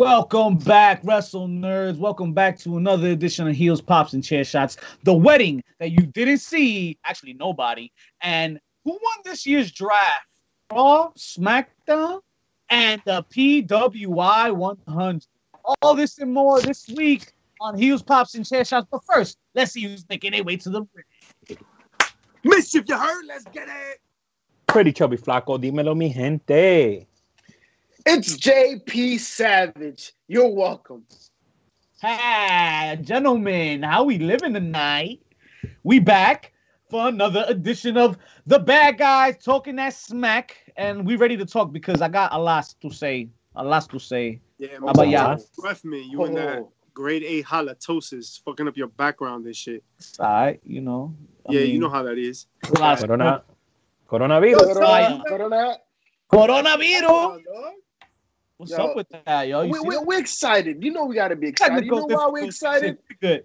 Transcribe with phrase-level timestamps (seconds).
[0.00, 1.98] Welcome back, Wrestle Nerds.
[1.98, 4.78] Welcome back to another edition of Heels, Pops, and Chair Shots.
[5.02, 7.92] The wedding that you didn't see, actually, nobody.
[8.22, 10.24] And who won this year's draft?
[10.72, 12.22] Raw, SmackDown,
[12.70, 15.26] and the PWI 100.
[15.82, 18.86] All this and more this week on Heels, Pops, and Chair Shots.
[18.90, 21.58] But first, let's see who's making their way to the ring.
[22.42, 23.26] Mischief, you heard?
[23.26, 24.00] Let's get it.
[24.66, 27.06] Pretty chubby flaco, dímelo mi gente.
[28.06, 30.12] It's JP Savage.
[30.28, 31.04] You're welcome.
[32.02, 35.20] Hi, gentlemen, how we living tonight?
[35.82, 36.52] We back
[36.88, 41.72] for another edition of the Bad Guys talking that smack, and we ready to talk
[41.72, 43.28] because I got a lot to say.
[43.56, 44.40] A lot to say.
[44.58, 45.44] Yeah, How about y'all?
[45.62, 46.72] Ref me, you in that Oh.
[46.94, 49.82] grade A halitosis, fucking up your background and shit.
[49.98, 51.14] It's all right, you know.
[51.48, 52.46] I yeah, mean, you know how that is.
[52.78, 53.42] last- Corona,
[54.08, 54.74] coronavirus.
[54.74, 55.76] Corona, Corona.
[56.32, 57.42] Coronavirus.
[58.68, 58.68] Dog.
[58.68, 59.62] What's Yo, up with that, yo?
[59.62, 60.06] You We, see we, that?
[60.06, 60.84] we're excited.
[60.84, 61.84] You know we got to be excited.
[61.84, 62.98] You know why we're excited?
[63.20, 63.44] Good.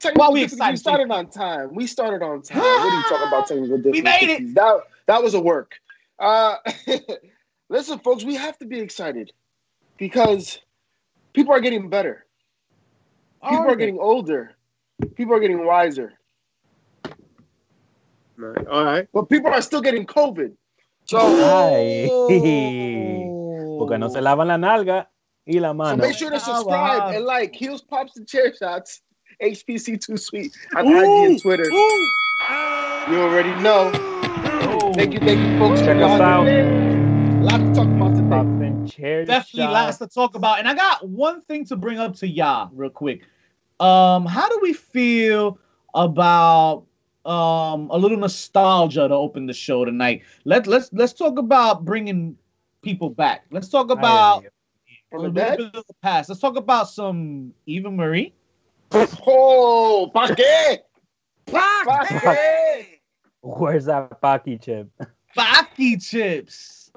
[0.00, 0.72] Technical Why we excited?
[0.72, 1.74] We started on time.
[1.74, 2.58] We started on time.
[2.58, 3.92] what are you talking about technical difficulties?
[3.92, 4.54] We made it.
[4.54, 5.74] That, that was a work.
[6.18, 6.56] Uh,
[7.68, 9.32] listen, folks, we have to be excited
[9.96, 10.58] because
[11.32, 12.26] people are getting better.
[13.42, 14.52] People are, Are getting older.
[15.16, 16.14] People are getting wiser.
[18.36, 18.66] Right.
[18.66, 19.08] All right.
[19.12, 20.52] But people are still getting COVID.
[21.04, 23.28] So, Ay.
[23.78, 25.08] Porque no se lavan la nalga
[25.46, 27.08] y la so make sure to Oh, subscribe wow.
[27.10, 29.02] and like Heels, Pops, and Chair Shots.
[29.42, 31.64] HPC Too Sweet on Ooh, IG and Twitter.
[31.64, 32.08] ooh.
[33.10, 33.90] You already know.
[34.94, 35.80] Thank you, thank you, folks.
[35.80, 36.46] Check us out.
[36.46, 37.40] in.
[37.40, 38.28] A lot to talk about today.
[38.30, 39.72] Pops and chair Definitely shots.
[39.72, 40.60] lots to talk about.
[40.60, 43.22] And I got one thing to bring up to y'all real quick.
[43.80, 45.58] Um, how do we feel
[45.94, 46.84] about
[47.26, 50.22] um a little nostalgia to open the show tonight?
[50.44, 52.36] Let let's let's talk about bringing
[52.84, 53.46] people back.
[53.50, 54.50] Let's talk about a
[55.10, 56.28] From little the bit of the past.
[56.28, 58.34] Let's talk about some Eva Marie.
[58.92, 60.78] Oh, ¿pa qué?
[61.46, 63.00] ¿Pa qué?
[63.42, 64.88] Where's that Paki chip?
[65.36, 66.92] Baki chips.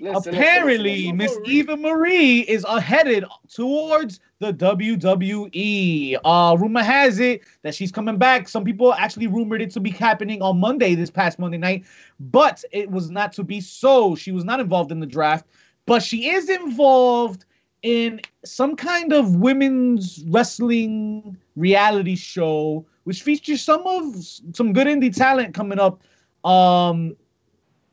[0.00, 1.36] Listen, Apparently, Miss.
[1.44, 6.16] Eva Marie is uh, headed towards the WWE.
[6.24, 8.48] Uh, rumor has it that she's coming back.
[8.48, 11.84] Some people actually rumored it to be happening on Monday, this past Monday night,
[12.20, 14.14] but it was not to be so.
[14.14, 15.46] She was not involved in the draft,
[15.86, 17.44] but she is involved
[17.82, 24.14] in some kind of women's wrestling reality show, which features some of
[24.52, 26.02] some good indie talent coming up.
[26.44, 27.16] Um,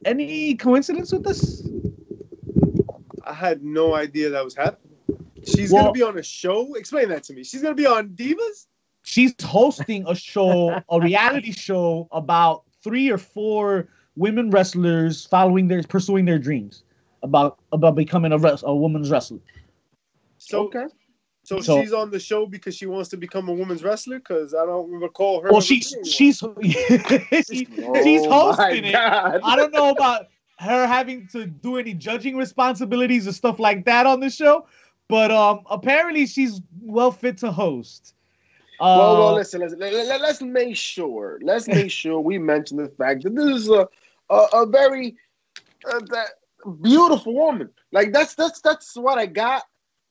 [0.06, 1.68] any coincidence with this?
[3.26, 4.98] I had no idea that was happening.
[5.46, 6.74] She's Well- gonna be on a show.
[6.76, 7.44] Explain that to me.
[7.44, 8.68] She's gonna be on Divas.
[9.04, 15.84] She's hosting a show, a reality show about three or four women wrestlers following their
[15.84, 16.84] pursuing their dreams
[17.24, 19.40] about about becoming a res- a woman's wrestler.
[20.38, 20.86] So, Okay.
[21.44, 24.20] So, So- she's on the show because she wants to become a women's wrestler.
[24.20, 25.52] Because I don't recall her.
[25.52, 26.44] Well, she's she's she-
[27.44, 28.96] she's Oh, my hosting it.
[28.96, 30.28] I don't know about
[30.60, 34.68] her having to do any judging responsibilities or stuff like that on the show,
[35.10, 38.14] but um apparently she's well fit to host.
[38.80, 41.40] Uh, Well, well, listen, listen let, let, let's make sure.
[41.44, 43.88] Let's make sure we mention the fact that this is a
[44.30, 45.16] a, a very
[45.92, 46.30] uh, that
[46.82, 47.70] beautiful woman.
[47.92, 49.64] Like that's that's that's what I got.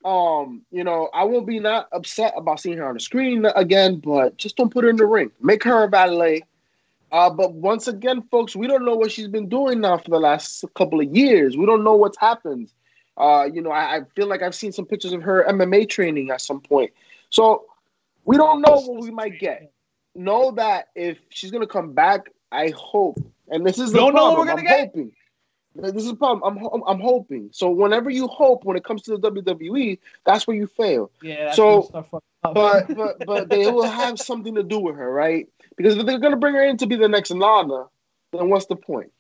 [0.05, 3.97] Um, you know, I won't be not upset about seeing her on the screen again,
[3.97, 5.31] but just don't put her in the ring.
[5.41, 6.43] Make her a valet.
[7.13, 10.19] Uh, but once again, folks, we don't know what she's been doing now for the
[10.19, 11.57] last couple of years.
[11.57, 12.73] We don't know what's happened.
[13.17, 16.31] Uh, you know, I, I feel like I've seen some pictures of her MMA training
[16.31, 16.91] at some point.
[17.29, 17.67] So
[18.25, 19.73] we don't know what we might get.
[20.15, 24.31] Know that if she's gonna come back, I hope, and this is the Don't know
[24.31, 24.81] what we're I'm gonna get?
[24.89, 25.13] hoping.
[25.75, 26.43] This is a problem.
[26.45, 27.49] I'm, ho- I'm hoping.
[27.53, 31.11] So whenever you hope, when it comes to the WWE, that's where you fail.
[31.23, 32.55] yeah, that's so- gonna start fucking up.
[32.55, 35.49] But but but they will have something to do with her, right?
[35.77, 37.87] Because if they're gonna bring her in to be the next Lana,
[38.33, 39.11] then what's the point?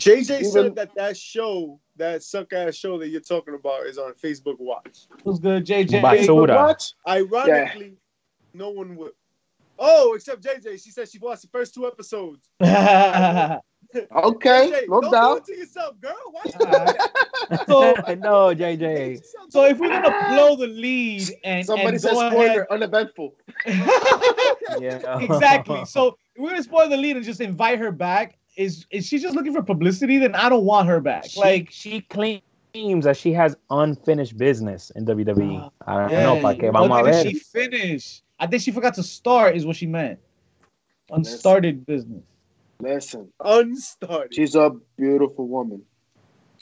[0.00, 3.98] JJ Even- said that that show, that suck ass show that you're talking about, is
[3.98, 5.06] on Facebook Watch.
[5.24, 6.00] What's good, JJ?
[6.00, 6.18] Bye.
[6.18, 6.54] But Basura.
[6.54, 6.92] what?
[7.08, 7.96] Ironically,
[8.54, 9.12] no one would.
[9.78, 10.82] Oh, except JJ.
[10.82, 12.48] She said she watched the first two episodes.
[13.94, 15.46] Okay, JJ, no don't doubt.
[15.46, 16.14] do it to yourself, girl.
[16.32, 16.96] Watch Alright.
[17.50, 17.60] it.
[17.66, 19.24] so, no, JJ.
[19.48, 23.34] so if we're gonna blow the lead and Somebody and says go spoiler, uneventful.
[24.78, 25.18] Yeah.
[25.20, 25.84] exactly.
[25.86, 28.36] So if we're gonna spoil the lead and just invite her back.
[28.56, 30.18] Is is she just looking for publicity?
[30.18, 31.26] Then I don't want her back.
[31.26, 32.42] She, like she claims
[33.04, 35.60] that she has unfinished business in WWE.
[35.62, 37.22] Ah, I don't yeah, know, pa que what vamos a ver.
[37.22, 38.20] she finish?
[38.40, 39.56] I think she forgot to start.
[39.56, 40.18] Is what she meant.
[41.10, 42.24] Unstarted business.
[42.80, 44.34] Listen, Unstarted.
[44.34, 45.82] she's a beautiful woman.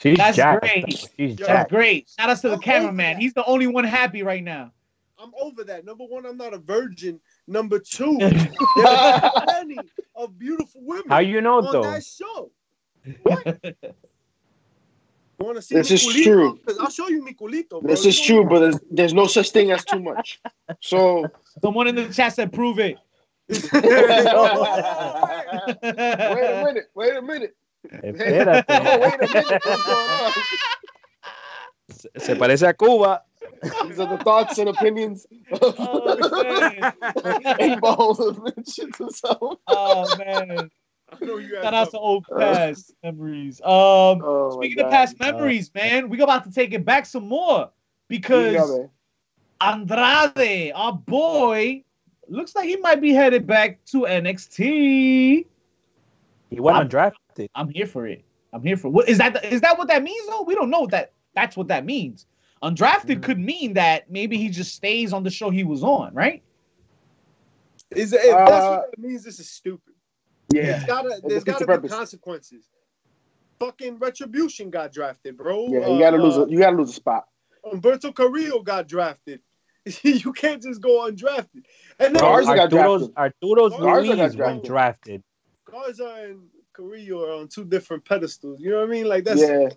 [0.01, 0.61] She's That's jacked.
[0.61, 0.89] great.
[1.17, 1.69] She's Yo, That's jacked.
[1.71, 2.09] great.
[2.19, 3.17] Shout out to the I'm cameraman.
[3.17, 4.71] He's the only one happy right now.
[5.19, 5.85] I'm over that.
[5.85, 7.19] Number one, I'm not a virgin.
[7.47, 8.17] Number two,
[8.75, 9.77] there are plenty
[10.15, 11.81] of beautiful women How you know on though?
[11.83, 12.51] that show.
[13.23, 13.45] What?
[15.39, 16.23] Want to see This mi is culito?
[16.23, 16.59] true.
[16.65, 17.81] 'Cause I'll show you mi culito, bro.
[17.81, 20.39] This is true, but there's, there's no such thing as too much.
[20.81, 21.27] So
[21.63, 22.97] Someone in the chat said, "Prove it."
[23.49, 23.63] Wait
[25.83, 27.55] a minute, wait a minute.
[27.87, 28.65] Espérate.
[28.69, 29.61] Oh, wait a minute.
[29.63, 30.31] What's going on?
[31.91, 33.21] Se- Se parece a Cuba.
[33.87, 35.25] These are the thoughts and opinions
[35.61, 36.93] of Oh, man.
[37.59, 38.15] Eight-Ball
[38.69, 39.09] shit to
[39.67, 40.69] oh man!
[41.09, 43.61] I know you Shout out to old past memories.
[43.61, 44.91] Um, Oh, speaking of God.
[44.91, 47.69] past memories, man, we about to take it back some more
[48.09, 48.87] because Yeah.
[49.61, 51.83] Andrade, our boy,
[52.29, 55.45] looks like he might be headed back to NXT.
[56.49, 57.49] He went I'm- undrafted.
[57.55, 58.23] I'm here for it.
[58.53, 59.43] I'm here for what is that?
[59.45, 60.27] Is that what that means?
[60.27, 60.43] though?
[60.43, 61.11] we don't know that.
[61.35, 62.25] That's what that means.
[62.63, 63.23] Undrafted Mhm.
[63.23, 66.41] could mean that maybe he just stays on the show he was on, right?
[67.91, 69.93] Is if that's Uh, what that means, this is stupid.
[70.51, 70.63] Yeah.
[70.63, 71.91] There's gotta, there's defeats the gotta be purpose.
[71.91, 72.69] consequences.
[73.59, 75.67] Fucking retribution got drafted, bro.
[75.67, 76.37] Yeah, you gotta Uh, lose.
[76.37, 77.27] uh, A, you gotta lose a spot.
[77.65, 79.41] Humberto Carrillo got drafted.
[80.03, 81.63] you can't just go undrafted.
[81.99, 83.17] And then Garza got Arturo's, drafted.
[83.17, 84.39] Arturo's Garza got Ruiz drafted.
[84.39, 85.23] went drafted.
[85.65, 86.41] Garza and
[86.73, 88.59] Carrillo are on two different pedestals.
[88.59, 89.05] You know what I mean?
[89.07, 89.69] Like that's Yeah,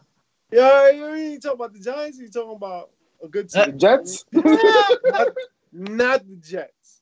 [0.53, 0.91] yeah.
[0.91, 2.19] You, know, you ain't talking about the Giants.
[2.19, 2.91] You talking about
[3.23, 3.79] a good the team.
[3.79, 4.25] Jets.
[4.33, 5.29] not,
[5.73, 7.01] not the Jets.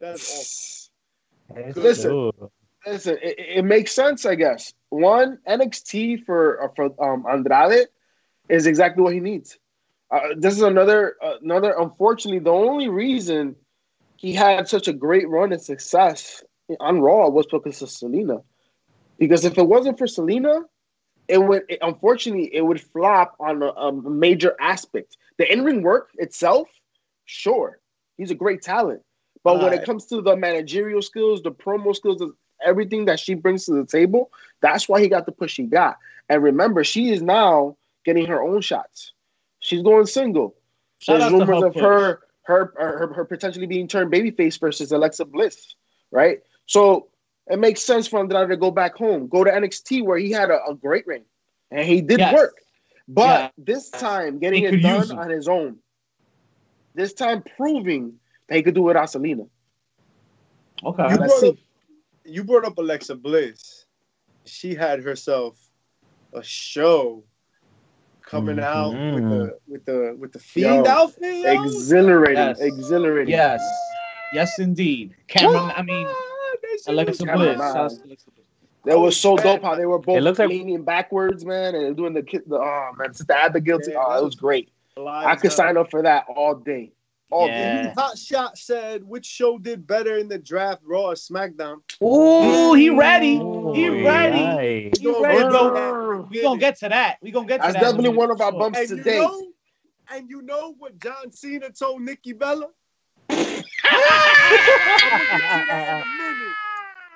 [0.00, 0.90] That's
[1.76, 2.10] Listen.
[2.10, 2.50] Dude.
[2.86, 4.74] Listen, it, it makes sense, I guess.
[4.90, 7.86] One NXT for uh, for um, Andrade
[8.48, 9.58] is exactly what he needs.
[10.14, 11.74] Uh, this is another another.
[11.76, 13.56] Unfortunately, the only reason
[14.16, 16.44] he had such a great run and success
[16.78, 18.44] on Raw was because of Zelina.
[19.18, 20.62] Because if it wasn't for Zelina,
[21.26, 25.16] it would it, unfortunately it would flop on a, a major aspect.
[25.38, 26.68] The in ring work itself,
[27.24, 27.80] sure,
[28.16, 29.02] he's a great talent,
[29.42, 32.22] but when it comes to the managerial skills, the promo skills,
[32.64, 34.30] everything that she brings to the table,
[34.60, 35.96] that's why he got the push he got.
[36.28, 39.13] And remember, she is now getting her own shots.
[39.64, 40.54] She's going single.
[40.98, 45.24] Shout There's rumors her of her, her her her potentially being turned babyface versus Alexa
[45.24, 45.74] Bliss,
[46.10, 46.40] right?
[46.66, 47.08] So
[47.46, 50.50] it makes sense for Andrade to go back home, go to NXT where he had
[50.50, 51.24] a, a great ring,
[51.70, 52.34] and he did Yes.
[52.34, 52.58] work.
[53.08, 53.50] But Yeah.
[53.56, 55.78] this time, getting He it done on his own.
[56.94, 59.48] This time, proving that he could do it without Zelina.
[60.84, 61.02] Okay.
[61.04, 61.48] You Let's brought, see.
[61.48, 61.56] up,
[62.26, 63.86] you brought up Alexa Bliss.
[64.44, 65.58] She had herself
[66.34, 67.24] a show
[68.26, 68.64] coming mm-hmm.
[68.64, 71.36] out with the with the with the fiend Yo, outfit.
[71.44, 71.64] yo.
[71.64, 72.60] Exhilarating, Yes.
[72.60, 73.30] exhilarating.
[73.32, 73.62] Yes.
[74.32, 75.14] Yes, indeed.
[75.28, 77.56] Cameron, I mean, that Alexa was Bliss.
[77.56, 77.58] Grimes.
[77.58, 78.46] Shout out to Alexa Bliss.
[78.86, 82.22] That was so dope how they were both like- leaning backwards, man, and doing the
[82.22, 82.42] kid.
[82.46, 83.78] The, oh man, Sister Abigail.
[83.86, 84.70] Yeah, oh, it was great.
[84.96, 85.56] I could up.
[85.56, 86.92] sign up for that all day.
[87.30, 87.84] All Yeah.
[87.84, 87.92] day.
[87.96, 91.78] Hot Shot said which show did better in the draft, Raw or SmackDown?
[92.02, 93.38] Ooh, he ready.
[93.38, 94.38] Ooh, He ready.
[94.38, 94.90] aye.
[94.98, 95.74] He ready to go.
[96.24, 96.30] Brr.
[96.30, 97.18] We gonna get to that.
[97.22, 97.80] We gonna get to That's that.
[97.80, 99.16] That's definitely one of our bumps And today.
[99.16, 99.46] you know,
[100.12, 102.68] and you know what John Cena told Nikki Bella?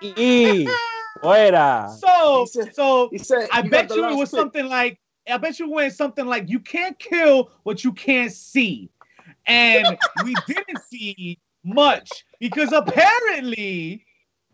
[0.01, 0.67] Y
[1.23, 1.89] fuera.
[1.99, 5.01] So, He said- so He said, I "You bet you it was pick." something like
[5.29, 8.89] I bet you it went something like you can't kill what you can't see.
[9.47, 14.07] And we didn't see much because apparently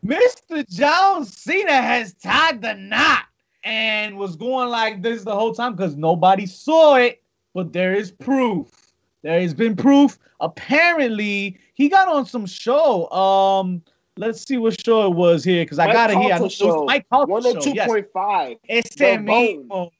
[0.04, 0.68] Mr.
[0.68, 3.25] John Cena has tied the knot
[3.64, 7.23] and was going like this the whole time because nobody saw it,
[7.54, 8.92] but there is proof.
[9.23, 10.18] There has been proof.
[10.40, 13.11] Apparently, he got on some show.
[13.11, 13.83] Um,
[14.18, 16.35] let's see what show it was here because I got it here.
[16.35, 16.85] I know it was.
[16.87, 17.59] Mike One show.
[17.59, 17.88] two yes.
[17.88, 18.59] point five.
[18.68, 19.90] The mismo.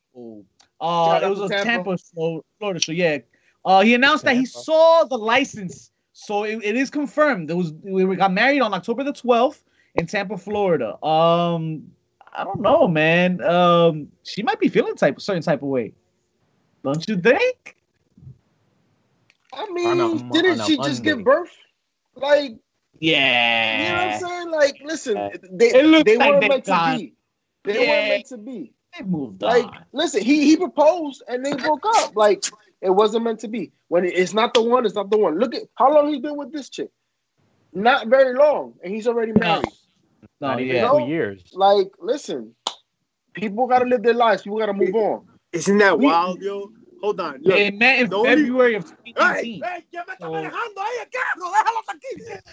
[0.81, 1.65] Uh, it was a Tampa.
[1.65, 2.93] Tampa show, Florida show.
[2.93, 3.19] Yeah.
[3.65, 7.51] Uh, he announced that he saw the license, so it, it is confirmed.
[7.51, 11.03] It was we got married on October the twelfth in Tampa, Florida.
[11.03, 11.91] Um,
[12.35, 13.41] I don't know, man.
[13.43, 15.93] Um, she might be feeling type certain type of way.
[16.83, 17.77] Don't you think?
[19.53, 21.51] I On mean, a- didn't on a she just give birth?
[22.17, 22.57] Like,
[22.99, 23.79] Yeah.
[23.83, 24.51] you know what I'm saying?
[24.51, 25.29] Like, listen, Yeah.
[25.53, 27.15] they It looks they like weren't they meant got- to be.
[27.65, 27.91] They Yeah.
[27.91, 28.73] weren't meant to be.
[28.99, 29.85] They moved Like, on.
[29.93, 32.17] listen, he he proposed and they broke up.
[32.17, 32.45] Like,
[32.81, 33.73] it wasn't meant to be.
[33.89, 35.39] When it- it's not the one, it's not the one.
[35.39, 36.91] Look at how long he's been with this chick.
[37.73, 39.65] Not very long, and he's already married.
[39.65, 39.71] No,
[40.41, 40.83] Not oh, even yeah.
[40.83, 40.99] No.
[41.01, 41.43] two years.
[41.53, 42.55] Like, listen,
[43.35, 44.43] people gotta live their lives.
[44.43, 45.27] People gotta move on.
[45.53, 46.71] Isn't that We- wild, yo?
[47.03, 47.43] Hold on.
[47.43, 47.51] Yo.
[47.55, 49.63] They met in The only- February of 2018.
[49.63, 50.33] hey, ya me está Oh.
[50.33, 52.11] manejando ahí el carro, déjalo aquí.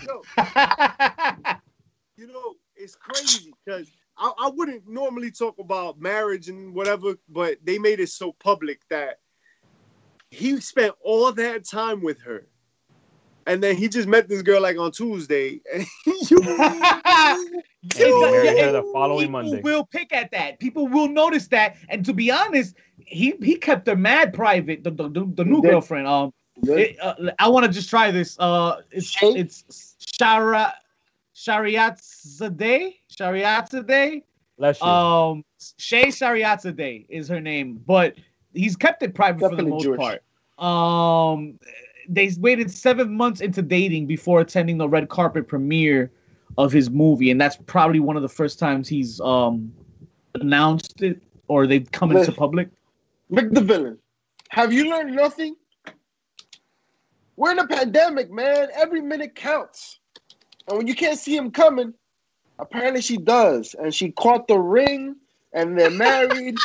[0.08, 0.22] Yo,
[2.18, 7.58] you know, it's crazy because I, I wouldn't normally talk about marriage and whatever, but
[7.64, 9.20] they made it so public that
[10.32, 12.48] he spent all that time with her.
[13.48, 15.62] And then he just met this girl like on Tuesday.
[15.74, 15.86] And
[16.30, 19.62] you, he married her the following People Monday.
[19.62, 20.60] will pick at that.
[20.60, 21.78] People will notice that.
[21.90, 22.76] And to be honest,
[23.08, 24.84] he he kept her mad private.
[24.84, 26.06] The the, the, the new He girlfriend.
[26.08, 26.32] Um,
[26.64, 28.38] it, uh, I want to just try this.
[28.40, 29.34] Uh, it's Shay?
[29.34, 30.74] it's Shara
[31.36, 32.96] Shariatzadeh.
[33.12, 34.24] Shariatzadeh.
[34.58, 34.88] Bless you.
[34.88, 35.44] Um,
[35.78, 38.16] Shay Shariatzadeh is her name, but
[38.54, 40.00] he's kept it private for the most Jewish.
[40.00, 40.24] part.
[40.60, 41.58] Um,
[42.08, 46.12] they waited seven months into dating before attending the red carpet premiere
[46.58, 49.74] of his movie, and that's probably one of the first times he's um
[50.36, 52.70] announced it or they've come into public.
[53.32, 53.98] Mick the villain.
[54.50, 55.56] Have you learned nothing?
[57.36, 58.68] We're in a pandemic, man.
[58.74, 60.00] Every minute counts.
[60.68, 61.94] And when you can't see him coming,
[62.60, 63.74] apparently she does.
[63.74, 65.16] And she caught the ring
[65.54, 66.58] and they're married.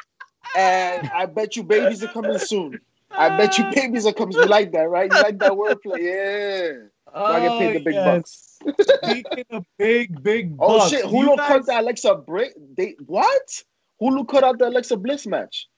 [0.56, 2.80] and I bet you babies are coming soon.
[3.10, 4.34] I bet you babies are coming.
[4.36, 5.10] You like that, right?
[5.12, 5.98] You like that wordplay?
[6.00, 6.88] Yeah.
[7.14, 8.58] I get paid the big bucks.
[8.60, 11.04] Speaking of big, big Oh bucks, shit!
[11.06, 12.52] Hulu guys- cut the Alexa break.
[12.76, 13.62] They what?
[14.02, 15.68] Hulu cut out the Alexa Bliss match.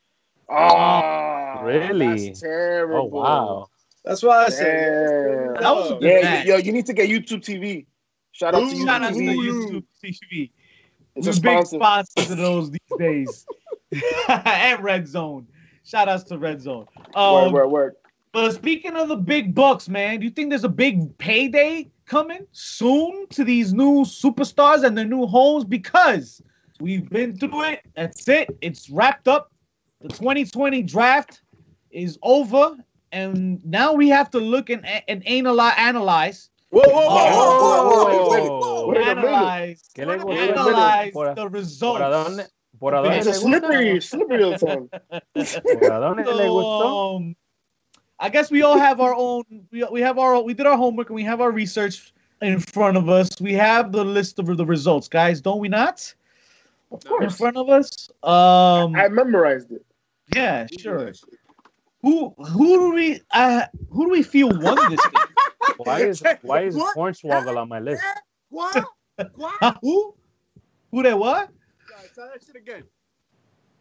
[0.48, 2.26] Ah, Really?
[2.28, 2.98] That's terrible.
[2.98, 3.66] oh wow.
[4.04, 5.62] that's why I said Damn.
[5.62, 6.46] That was a good Yeah, match.
[6.46, 7.86] yo, you need to get YouTube TV.
[8.32, 9.36] Shout out to YouTube Shout out TV.
[9.36, 10.50] YouTube TV.
[11.16, 11.76] It's We're a big sponsor.
[11.76, 13.46] sponsors of those these days.
[14.28, 15.46] and Red Zone.
[15.84, 16.86] Shout outs to Red Zone.
[17.14, 17.94] Um, word, word.
[18.32, 22.46] But speaking of the big bucks, man, do you think there's a big payday coming
[22.52, 25.64] soon to these new superstars and their new homes?
[25.64, 26.40] Because
[26.80, 27.80] we've been through it.
[27.96, 28.56] That's it.
[28.60, 29.52] It's wrapped up.
[30.00, 31.42] The 2020 draft
[31.90, 32.76] is over,
[33.10, 38.04] and now we have to look and, and analyze, analyze, Whoa, whoa, whoa, Oh, whoa,
[38.04, 38.88] whoa, wait, Oh.
[38.88, 38.96] wait.
[39.00, 39.18] a minute.
[39.18, 40.40] analyze, ¿Qué le Wait gusta?
[40.40, 42.48] a analyze Por, the por results.
[42.80, 43.40] Adónde, por adónde It's le a gusta?
[43.40, 44.88] slippery, slippery old tongue.
[44.90, 47.16] Por adónde le So, gustó?
[47.16, 47.36] um,
[48.18, 49.44] I guess we all have our own.
[49.70, 50.40] We, we have our.
[50.42, 53.40] We did our homework and we have our research in front of us.
[53.40, 55.40] We have the list of the results, guys.
[55.40, 56.14] Don't we not?
[56.92, 57.24] Of course.
[57.24, 58.10] In front of us.
[58.22, 58.94] Um.
[58.96, 59.84] I memorized it.
[60.34, 60.66] Yeah.
[60.78, 61.12] Sure.
[62.02, 65.22] Who who do we uh, who do we feel won this game?
[65.78, 68.02] Why is why is Hornswoggle on my list?
[68.50, 68.84] What?
[69.36, 69.76] What?
[69.82, 70.14] Who?
[70.90, 71.48] Who they what?
[72.00, 72.84] Guys, Try that shit again.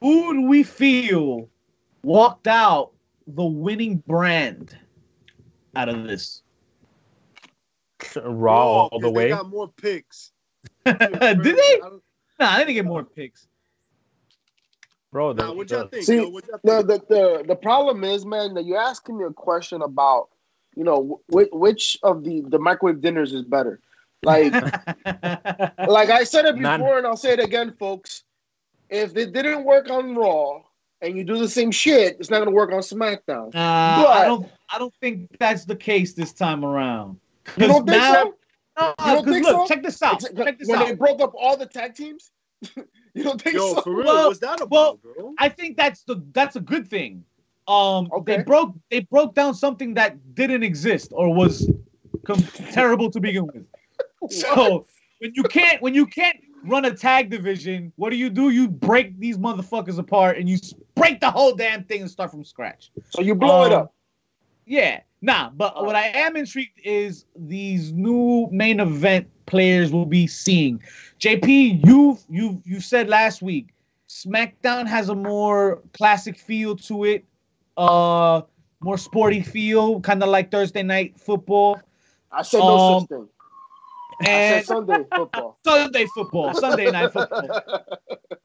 [0.02, 1.50] Who do we feel
[2.04, 2.92] walked out
[3.28, 4.78] the winning brand
[5.76, 6.42] out of this?
[8.22, 9.30] Raw all 'cause the They way.
[9.30, 10.32] got more picks.
[10.86, 11.10] Did
[11.44, 11.82] they?
[11.82, 11.92] I
[12.40, 13.48] Nah, they didn't get more picks.
[15.12, 16.04] Bro, the, Nah, what y'all think?
[16.04, 16.30] See, yo?
[16.30, 17.08] What y'all The, think?
[17.08, 20.30] the the the problem is, man, that you're asking me a question about,
[20.76, 23.80] you know, which, which of the the microwave dinners is better.
[24.24, 24.52] Like,
[25.88, 26.98] like I said it before, None.
[26.98, 28.24] and I'll say it again, folks.
[28.90, 30.62] If it didn't work on Raw
[31.02, 33.54] and you do the same shit, it's not gonna work on SmackDown.
[33.56, 34.50] Uh, I But- don't.
[34.72, 37.20] I don't think that's the case this time around.
[37.58, 38.36] You don't think now, so?
[38.78, 39.74] No, You don't 'cause think look, so?
[39.74, 40.20] check this out.
[40.22, 42.30] Exa- Check this when they broke up all the tag teams,
[43.16, 43.82] you don't think Yo, so?
[43.82, 45.34] for real, Well, what's that about, well, bro?
[45.40, 47.24] I think that's the that's a good thing.
[47.68, 48.38] Um, Okay.
[48.38, 51.68] they broke they broke down something that didn't exist or was
[52.26, 52.42] com-
[52.74, 53.66] terrible to begin with.
[54.30, 54.86] So
[55.20, 58.50] when you can't when you can't run a tag division, what do you do?
[58.50, 60.58] You break these motherfuckers apart and you
[60.96, 62.92] break the whole damn thing and start from scratch.
[63.10, 63.94] So you blow it Um, up.
[64.66, 65.50] Yeah, nah.
[65.50, 70.82] But what I am intrigued is these new main event players we'll be seeing.
[71.20, 73.70] JP, you've you you said last week
[74.08, 77.26] SmackDown has a more classic feel to it,
[77.78, 78.42] uh,
[78.82, 81.80] more sporty feel, kind of like Thursday night football
[82.32, 83.28] I said no um, such thing.
[84.26, 85.60] And Sunday football.
[85.66, 87.86] Sunday football, Sunday night football.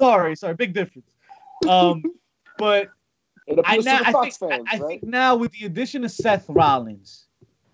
[0.00, 1.09] Sorry, sorry, big difference.
[1.69, 2.02] Um,
[2.59, 2.88] but
[3.64, 4.88] I, now, I, think, fans, I, I right?
[4.88, 7.26] think now with the addition of Seth Rollins,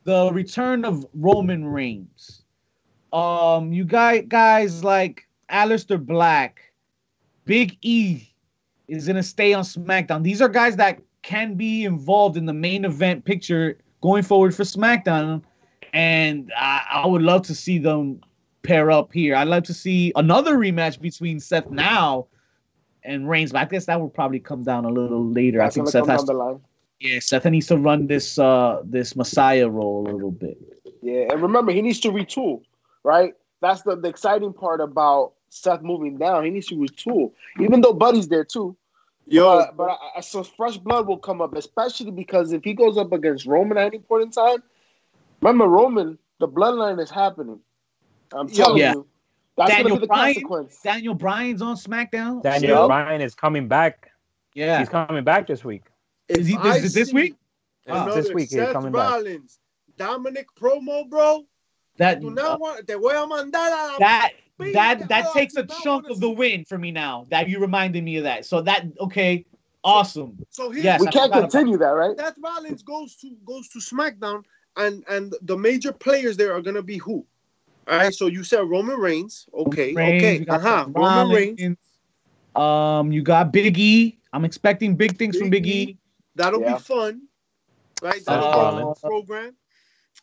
[0.04, 2.42] the return of Roman Reigns,
[3.12, 6.60] um, you guys guys like Aleister Black,
[7.44, 8.28] Big E
[8.88, 10.22] is gonna stay on SmackDown.
[10.22, 14.62] These are guys that can be involved in the main event picture going forward for
[14.62, 15.42] SmackDown,
[15.92, 18.20] and I, I would love to see them
[18.62, 19.34] pair up here.
[19.34, 22.26] I'd love to see another rematch between Seth now
[23.02, 25.58] and Reigns, but I guess that will probably come down a little later.
[25.58, 26.60] That's I think Seth has to, the line.
[27.00, 30.58] yeah, Seth needs to run this uh this Messiah role a little bit.
[31.02, 32.62] Yeah, and remember, he needs to retool,
[33.04, 33.32] right?
[33.62, 36.44] That's the, the exciting part about Seth moving down.
[36.44, 38.76] He needs to retool, even though Buddy's there too.
[39.26, 42.74] Yo, But, but I, I, so fresh blood will come up, especially because if he
[42.74, 44.62] goes up against Roman at any point in time,
[45.40, 47.60] remember Roman, the bloodline is happening.
[48.32, 48.92] I'm telling Yeah.
[48.94, 49.06] you,
[49.56, 50.34] That's Daniel gonna be the Bryan?
[50.34, 50.80] consequence.
[50.82, 52.42] Daniel Bryan's on SmackDown.
[52.42, 52.88] Daniel Yup.
[52.88, 54.10] Bryan is coming back.
[54.54, 54.78] Yeah.
[54.78, 55.82] He's coming back this week.
[56.28, 57.34] Is he this, is this week?
[57.86, 58.04] Wow.
[58.04, 59.10] Another This week he's Seth coming back.
[59.10, 59.58] Rollins,
[59.96, 61.44] Dominic promo, bro.
[61.98, 65.32] That Do not want, te voy a mandar a la that pinga, that that bro.
[65.34, 67.26] takes a not chunk of the see- win for me now.
[67.30, 68.46] That you reminded me of that.
[68.46, 69.44] So that okay,
[69.84, 70.38] awesome.
[70.50, 71.00] So here's Yes.
[71.00, 72.16] We I can't continue that, right?
[72.16, 74.44] Seth Rollins goes to goes to SmackDown,
[74.76, 77.26] and and the major players there are gonna be who?
[77.88, 78.14] All right.
[78.14, 79.46] So you said Roman Reigns.
[79.54, 79.94] Okay.
[79.94, 80.38] Reigns, okay.
[80.38, 80.86] you Uh huh.
[80.88, 81.60] Roman Reigns.
[81.60, 81.78] Rollins.
[82.56, 84.18] Um, you got Big E.
[84.32, 85.82] I'm expecting big things from Big Big E.
[85.82, 85.98] E.
[86.36, 86.74] That'll Yeah.
[86.74, 87.22] be fun,
[88.02, 88.14] right?
[88.14, 89.56] Seth That'll be a program.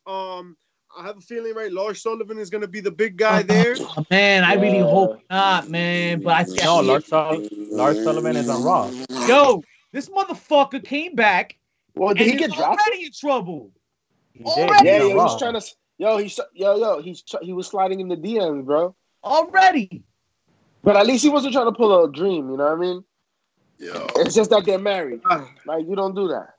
[0.05, 0.57] Um,
[0.97, 1.71] I have a feeling, right?
[1.71, 3.75] Lars Sullivan is gonna be the big guy there.
[3.79, 4.83] Oh, man, I really Yeah.
[4.85, 6.21] hope not, man.
[6.21, 6.63] But I see.
[6.63, 8.89] No, Lars, Sul- Lars Sullivan is on Raw.
[9.27, 11.57] Yo, this motherfucker came back
[11.95, 12.79] Well, and did he get drafted?
[12.79, 13.71] already in trouble.
[14.37, 14.87] He Already?
[14.87, 15.65] Yeah, He's yeah, he's trying to.
[15.99, 18.95] Yo, he's yo, yo, he's he was sliding in the DMs, bro.
[19.23, 20.03] Already.
[20.83, 22.51] But at least he wasn't trying to pull a dream.
[22.51, 23.03] You know what I mean?
[23.79, 25.21] Yo, It's just that they're married.
[25.65, 26.55] Like you don't do that.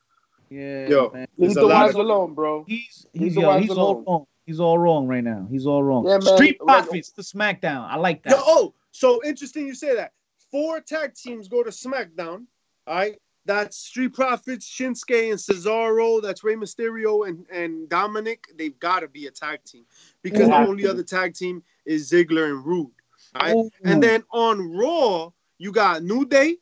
[0.50, 0.88] Yeah.
[0.88, 1.11] Yo.
[1.12, 1.26] man.
[1.37, 2.64] Leave the a wives of- alone, bro.
[2.66, 4.26] He's Leave he's the yo, wives he's all wrong.
[4.47, 5.47] He's all wrong right now.
[5.50, 6.06] He's all wrong.
[6.06, 6.37] Yeah, man.
[6.37, 7.87] Street Like- Profits to SmackDown.
[7.88, 8.30] I like that.
[8.30, 10.12] Yo, oh, so interesting you say that.
[10.50, 12.47] Four tag teams go to SmackDown.
[12.87, 13.18] All right.
[13.49, 16.21] That's Street Profits, Shinsuke, and Cesaro.
[16.21, 18.45] That's Rey Mysterio and, and Dominic.
[18.59, 19.87] They've got to be a tag team
[20.21, 22.90] because They the only other tag team is Ziggler and Rude.
[23.35, 23.57] All right.
[23.57, 23.71] Ooh.
[23.87, 26.59] And then on Raw, you got New Day.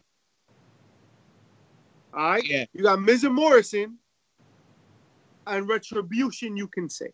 [2.14, 2.44] All right.
[2.44, 2.66] Yeah.
[2.72, 3.98] You got Miz and Morrison.
[5.48, 7.12] And Retribution, you can say.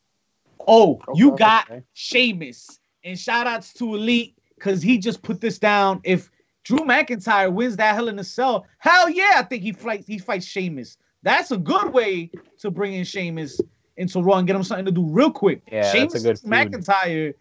[0.69, 1.83] Oh, you got Okay.
[1.95, 2.79] Sheamus.
[3.05, 6.03] And shout outs to Elite because he just put this down.
[6.05, 6.31] If
[6.65, 10.19] Drew McIntyre wins that Hell in a Cell, hell yeah, I think he fights he
[10.19, 10.97] fights Sheamus.
[11.23, 13.61] That's a good way to bring in Sheamus
[13.97, 15.63] into Raw and get him something to do real quick.
[15.71, 16.53] Yeah, that's a good feud.
[16.53, 17.35] McIntyre,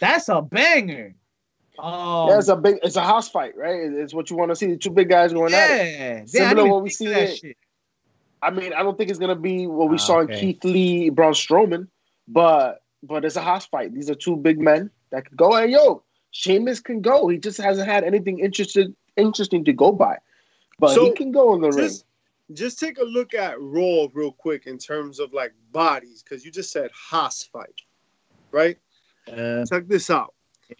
[0.00, 1.14] that's a banger.
[1.78, 3.80] Um, yeah, it's a big, it's a house fight, right?
[3.92, 4.66] It's what you want to see.
[4.66, 5.98] The two big guys going at it.
[5.98, 7.36] yeah, I Similar didn't what we see that it.
[7.38, 7.56] shit.
[8.42, 10.28] I mean, I don't think it's gonna be what we Ah, saw in.
[10.28, 11.88] Keith Lee, Braun Strowman,
[12.28, 13.92] but but it's a house fight.
[13.94, 15.54] These are two big men that could go.
[15.54, 16.02] And yo,
[16.34, 17.28] Sheamus can go.
[17.28, 20.18] He just hasn't had anything interested interesting to go by,
[20.80, 21.78] but So, he can go in the ring.
[21.86, 22.04] Just,
[22.52, 26.50] just take a look at Raw real quick in terms of like bodies, because you
[26.50, 27.80] just said hoss fight,
[28.50, 28.76] right?
[29.32, 30.34] Uh, Check this out.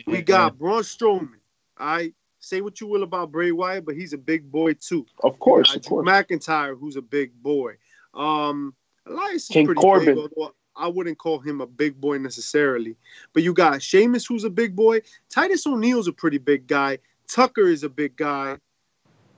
[0.08, 1.38] We got Braun Strowman.
[1.78, 5.06] I say what you will about Bray Wyatt, but he's a big boy too.
[5.22, 6.06] Of course, Uh, of course.
[6.08, 7.74] McIntyre, who's a big boy.
[8.12, 8.74] Um,
[9.06, 10.16] Elias is King pretty Corbin.
[10.16, 12.96] big, although I wouldn't call him a big boy necessarily.
[13.32, 15.00] But you got Sheamus, who's a big boy.
[15.30, 16.98] Titus O'Neil's a pretty big guy.
[17.28, 18.58] Tucker is a big guy.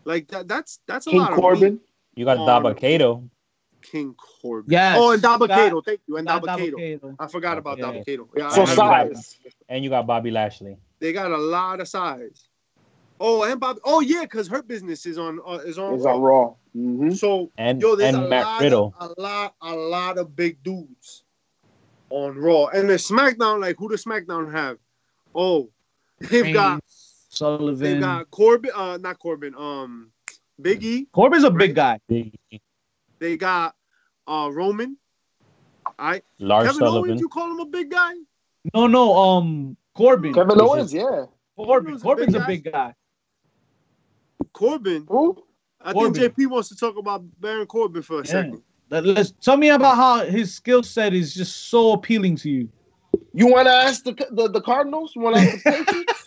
[0.04, 0.48] Like that.
[0.48, 1.38] That's that's a King lot of.
[1.38, 1.80] Corbin.
[2.14, 3.28] You got on- Dabba-Kato.
[3.82, 4.70] King Corbin.
[4.72, 5.80] Yes, Oh, and got- Dabba-Kato.
[5.82, 6.16] Thank you.
[6.16, 6.76] And Got Dabba-Kato.
[6.76, 7.16] Dabba-Kato.
[7.20, 7.84] I forgot about Yeah.
[7.84, 8.28] Dabba-Kato.
[8.36, 8.74] Yeah, So I- I-
[9.12, 9.38] size.
[9.68, 10.76] And you got Bobby Lashley.
[10.98, 12.48] They got a lot of size.
[13.20, 13.78] Oh, and Bob.
[13.84, 15.94] Oh yeah, because her business is on uh, is on.
[15.94, 16.54] Is on Raw.
[16.74, 18.94] hmm So And yo, there's a and Matt lot, Riddle.
[19.00, 21.22] Of, a lot, a lot of big dudes
[22.10, 23.60] on Raw, and the SmackDown.
[23.60, 24.78] Like who does SmackDown have?
[25.34, 25.70] Oh,
[26.20, 27.78] they've got Sullivan.
[27.78, 28.70] they've got Corbin.
[28.74, 29.54] Uh, not Corbin.
[29.56, 30.10] Um,
[30.60, 31.06] Big E.
[31.12, 32.00] Corbin's a big guy.
[33.18, 33.74] They got
[34.26, 34.96] uh Roman.
[35.98, 37.10] All right, Lars Kevin Sullivan.
[37.10, 37.20] Owens.
[37.20, 38.12] You call him a big guy?
[38.74, 40.34] No, no, um, Corbin.
[40.34, 41.24] Kevin Owens, yeah.
[41.56, 41.98] Corbin.
[42.00, 42.94] Corbin's a big a big guy.
[44.52, 45.06] Corbin.
[45.08, 45.42] Who?
[45.80, 46.14] I Corbin.
[46.14, 48.30] think JP wants to talk about Baron Corbin for a Yeah.
[48.32, 48.62] second.
[48.90, 52.68] Let- Let's tell me about how his skill set is just so appealing to you.
[53.32, 55.12] You want to ask the, the the Cardinals?
[55.14, 56.24] You want to ask the Patriots?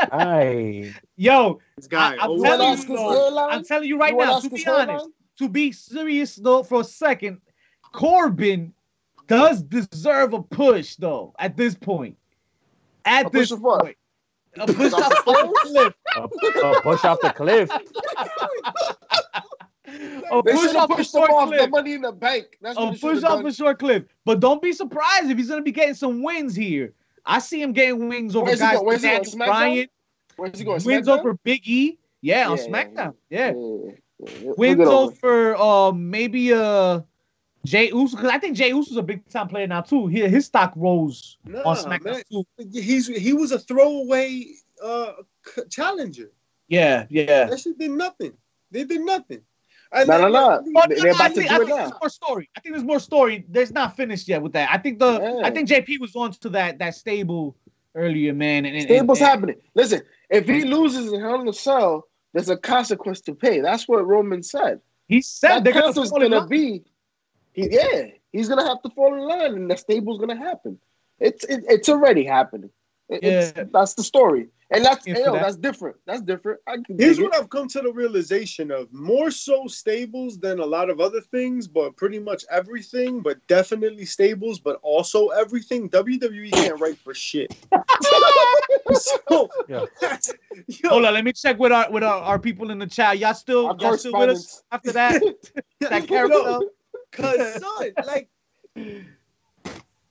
[0.12, 0.92] Aye.
[1.16, 2.14] Yo, This guy.
[2.16, 3.48] I- I'm You want to telling you, though.
[3.48, 5.12] I'm telling you right You now, to be honest, hairline?
[5.38, 7.40] to be serious though, for a second,
[7.92, 8.72] Corbin
[9.26, 11.34] does deserve a push though.
[11.38, 12.16] At this point,
[13.04, 13.80] at A this push of what?
[13.82, 13.96] point,
[14.58, 15.94] a push off off the cliff.
[16.16, 16.20] A,
[16.70, 17.70] a push off the cliff.
[20.30, 22.58] A They push off a short off the money in the bank.
[22.60, 23.46] That's what A push have off done.
[23.46, 24.04] a short cliff.
[24.24, 26.94] But don't be surprised if he's gonna be getting some wins here.
[27.26, 29.22] I see him getting wins over Where's he guys like he going?
[29.22, 29.88] Daniel Bryan,
[30.36, 30.82] Where's he going?
[30.84, 31.18] wins SmackDown?
[31.18, 31.98] over Big E.
[32.20, 33.14] Yeah, on Yeah, yeah, SmackDown.
[33.30, 33.92] Yeah, Yeah.
[34.18, 35.12] yeah, wins over.
[35.12, 37.00] over uh maybe uh
[37.64, 40.06] Jay Uso because I think Jay Uso's a big time player now too.
[40.08, 42.22] He, his stock rose Nah, on SmackDown man.
[42.30, 42.44] too.
[42.72, 44.46] He's he was a throwaway
[44.82, 45.12] uh
[45.70, 46.30] challenger.
[46.68, 47.44] Yeah, yeah.
[47.46, 48.32] That shit did nothing.
[48.70, 49.42] They did nothing.
[49.94, 50.80] And No, no, then- no.
[50.80, 51.76] No, They're I about to think, do I it think now.
[51.76, 52.50] there's more story.
[52.56, 53.44] I think there's more story.
[53.48, 54.70] There's not finished yet with that.
[54.72, 55.40] I think the.
[55.44, 57.56] I think JP was on to that that stable
[57.94, 58.64] earlier, man.
[58.64, 59.56] And, and, Stable's and- happening.
[59.74, 60.00] Listen,
[60.30, 63.60] if he loses in Hell in a Cell, there's a consequence to pay.
[63.60, 64.80] That's what Roman said.
[65.08, 66.84] He said That gonna consequence fall in gonna be,
[67.52, 70.78] he, yeah, he's gonna have to fall in line, and the stable's gonna happen.
[71.18, 72.70] It's it, it's already happening.
[73.12, 73.64] It- it's- Yeah.
[73.72, 75.42] that's the story, and that's Yeah, hey, yo, that.
[75.42, 75.96] that's different.
[76.06, 76.60] That's different.
[76.66, 77.34] I can Here's what.
[77.34, 81.68] I've come to the realization of: more so stables than a lot of other things,
[81.68, 85.90] but pretty much everything, but definitely stables, but also everything.
[85.90, 87.54] WWE can't write for shit.
[88.94, 89.84] so, Yeah.
[90.66, 93.18] yo, Hold on, let me check with our with our, our people in the chat.
[93.18, 95.22] Y'all still y'all still with us after that?
[95.80, 96.62] that yo, carousel?
[97.12, 98.28] Cause son, like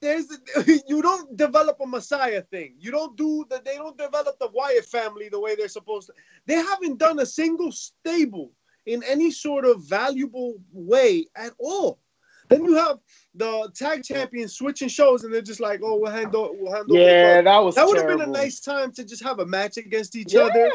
[0.02, 0.26] there's
[0.88, 2.74] you don't develop a Messiah thing.
[2.78, 6.14] You don't do the they don't develop the Wyatt family the way they're supposed to.
[6.46, 8.52] They haven't done a single stable
[8.84, 12.00] in any sort of valuable way at all.
[12.48, 12.98] Then you have
[13.34, 17.38] the tag champions switching shows, and they're just like, "Oh, we'll handle, we'll handle." Yeah,
[17.38, 17.44] it.
[17.44, 20.16] that was that would have been a nice time to just have a match against
[20.16, 20.70] each Yeah, other,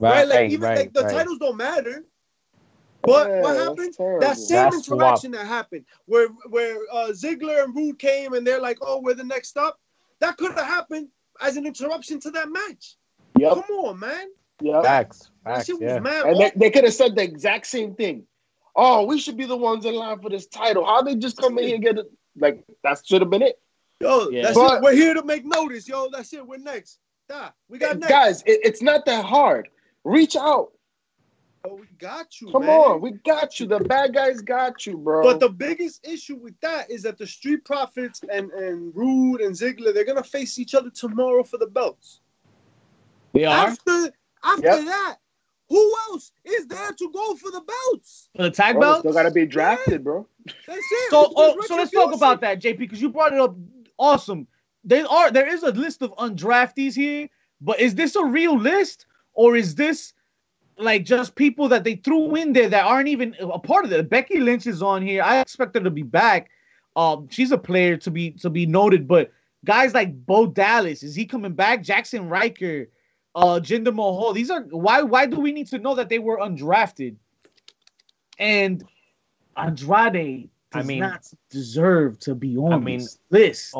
[0.00, 0.28] Right, right?
[0.28, 1.12] Like right, even right, like the right.
[1.12, 2.04] titles don't matter.
[3.02, 3.94] But Yeah, what happened?
[4.20, 5.00] That same That's swap.
[5.00, 9.14] interaction that happened, where where uh, Ziggler and Rude came and they're like, "Oh, we're
[9.14, 9.80] the next up."
[10.20, 11.08] That could have happened
[11.40, 12.94] as an interruption to that match.
[13.38, 14.28] Yep, Come on, man.
[14.60, 14.84] yep.
[14.84, 15.98] Facts, facts, yeah.
[15.98, 16.26] mad.
[16.26, 18.24] And they, they could have said the exact same thing.
[18.76, 20.84] Oh, we should be the ones in line for this title.
[20.84, 22.06] How they just come in here and get it?
[22.38, 23.58] Like that should have been it.
[24.00, 24.42] yo, Yeah.
[24.42, 24.82] that's But- it.
[24.82, 26.08] We're here to make notice, yo.
[26.10, 26.46] That's it.
[26.46, 26.98] We're next.
[27.28, 28.10] Da, we got next.
[28.10, 29.68] Guys, it, it's not that hard.
[30.04, 30.72] Reach out.
[31.64, 32.80] Oh, we got you, Come man.
[32.80, 33.66] on, we got you.
[33.66, 35.22] The bad guys got you, bro.
[35.22, 39.54] But the biggest issue with that is that the Street Profits and and Rude and
[39.54, 42.20] Ziggler they're gonna face each other tomorrow for the belts.
[43.32, 44.84] They are After after Yep.
[44.86, 45.18] that,
[45.68, 48.28] who else is there to go for the belts?
[48.34, 50.26] for the tag Bro, they still gotta be drafted, bro.
[50.46, 51.10] That's it.
[51.10, 53.54] So, oh, so let's talk about that, JP, because you brought it up.
[53.98, 54.48] Awesome.
[54.82, 57.28] There are there is a list of undraftees here,
[57.60, 60.12] but is this a real list or is this
[60.78, 64.08] like just people that they threw in there that aren't even a part of it?
[64.08, 65.22] Becky Lynch is on here.
[65.22, 66.50] I expect her to be back.
[66.96, 69.30] Um, she's a player to be to be noted, but
[69.64, 71.82] guys like Bo Dallas, is he coming back?
[71.82, 72.88] Jaxson Ryker,
[73.34, 74.32] uh, Jinder Mahal.
[74.32, 77.16] These are why why do we need to know that they were undrafted?
[78.38, 78.82] And
[79.56, 83.74] Andrade I does mean- not deserve to be on I mean, this list.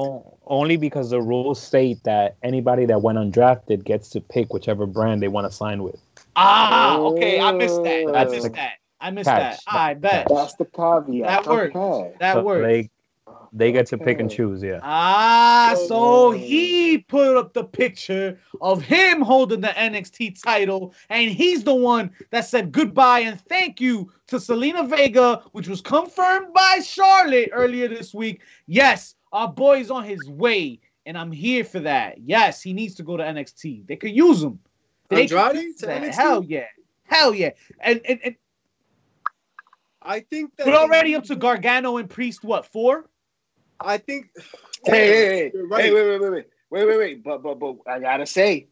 [0.46, 5.22] Only because the rules state that anybody that went undrafted gets to pick whichever brand
[5.22, 5.98] they want to sign with.
[6.36, 8.14] Ah, okay, I missed that.
[8.14, 8.72] I missed the that.
[9.00, 9.64] I missed catch.
[9.64, 9.72] that.
[9.72, 11.44] I bet That's the caveat.
[11.44, 11.76] That works.
[11.76, 12.14] Okay.
[12.20, 12.62] that So works.
[12.62, 12.90] They,
[13.52, 14.80] they get to pick and choose, yeah.
[14.82, 21.64] Ah, so he put up the picture of him holding the NXT title, and he's
[21.64, 26.78] the one that said goodbye and thank you to Zelina Vega, which was confirmed by
[26.82, 28.40] Charlotte earlier this week.
[28.66, 32.18] Yes, our boy's on his way, and I'm here for that.
[32.18, 33.86] Yes, he needs to go to NXT.
[33.86, 34.58] They could use him.
[35.14, 35.87] They Andrade to.
[35.87, 36.14] NXT?
[36.14, 36.66] Hell yeah.
[37.05, 37.51] Hell yeah.
[37.81, 38.37] And, and, and
[40.01, 43.09] I think that we're already up to Gargano and Priest, what, four?
[43.79, 44.31] I think.
[44.85, 47.25] Hey, hey, hey, You're hey, wait, wait, wait, wait, wait, wait, wait.
[47.25, 48.68] But, but, but, I gotta say,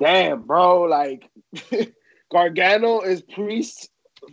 [0.00, 1.30] damn, bro, like
[2.32, 3.88] Gargano is Priest's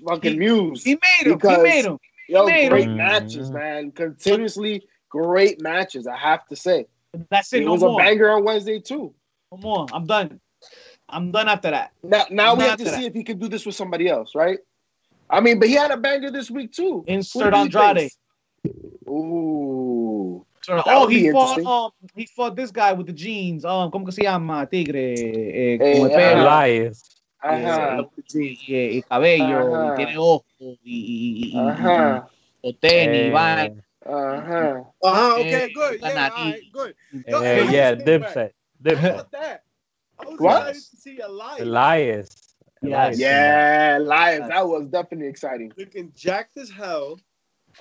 [0.08, 0.84] fucking He- muse.
[0.84, 1.34] He made him.
[1.38, 1.98] Because- he made him.
[2.28, 2.98] Yo, made great him.
[2.98, 3.58] matches, mm-hmm.
[3.58, 3.92] man.
[3.92, 6.06] Continuously great matches.
[6.06, 6.86] I have to say,
[7.32, 7.64] That's it.
[7.64, 8.00] it No was more.
[8.00, 9.16] a banger on Wednesday too.
[9.52, 9.88] No more.
[9.92, 10.40] I'm done.
[11.12, 11.92] I'm done after that.
[12.04, 12.96] Now, now we have to that.
[12.96, 14.60] see if he can do this with somebody else, right?
[15.30, 17.04] I mean, but he had a banger this week too.
[17.08, 17.98] Insert Andrade.
[17.98, 18.18] face?
[19.08, 21.60] Ooh, That oh, he fought.
[21.66, 23.66] Um, he fought this guy with the jeans.
[23.66, 24.68] Um, ¿cómo que se llama?
[24.70, 25.14] Tigre.
[25.16, 26.18] Eh, Eh, con el ah.
[26.18, 26.42] pelo.
[26.42, 27.04] Elias.
[27.42, 29.76] ajá, Sí, y, y cabello.
[29.76, 29.94] Ajá.
[29.94, 30.46] Y tiene ojos.
[30.60, 32.28] Y, y, y, y- ajá,
[32.62, 33.28] y tenis.
[33.28, 33.84] Eh, vaina.
[34.06, 34.84] ajá.
[35.02, 36.00] Uh-huh, okay, Eh, good.
[36.02, 36.32] Yeah, Andrade.
[36.36, 36.90] all right, good.
[37.14, 38.52] eh, Yo, yeah, Elias came Dipset.
[38.54, 39.60] How Dipset.
[40.20, 40.28] About that?
[40.28, 40.70] I was What?
[40.70, 42.56] excited to see Elias Elias.
[42.82, 42.92] Yes.
[43.16, 43.20] Elias.
[43.20, 44.48] Yeah, live.
[44.48, 45.72] That was definitely exciting.
[45.78, 47.20] looking jacked as hell.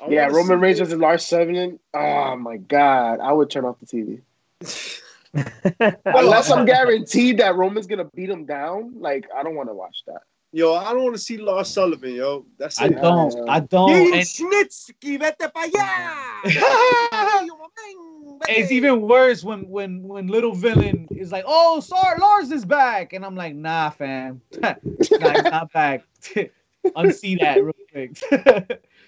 [0.02, 1.78] I Yeah, Roman see Reigns this- versus Lars Sullivan.
[1.94, 4.20] Oh my god, I would turn off the TV
[6.04, 8.94] unless I'm guaranteed that Roman's gonna beat him down.
[9.00, 10.22] Like, I don't want to watch that.
[10.52, 12.46] Yo, I don't want to see Lars Sullivan, yo.
[12.58, 13.02] That's I it.
[13.02, 13.50] don't.
[13.50, 13.90] I don't.
[13.90, 16.42] Hey, And Snitsky, vete pa allá.
[18.48, 23.12] it's even worse when when when little villain is like, "Oh, sorry, Lars is back,"
[23.12, 26.04] and I'm like, "Nah, fam, nah, he's not back."
[26.96, 28.16] Unsee that real quick.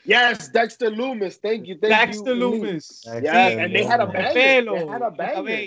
[0.05, 1.37] Yes, Dexter Lumis.
[1.37, 1.77] Thank you.
[1.79, 2.43] Thank Dexter you.
[2.43, 3.05] Lumis.
[3.05, 4.35] Dexter Yeah, and they had a banger.
[4.35, 5.67] They had a banger.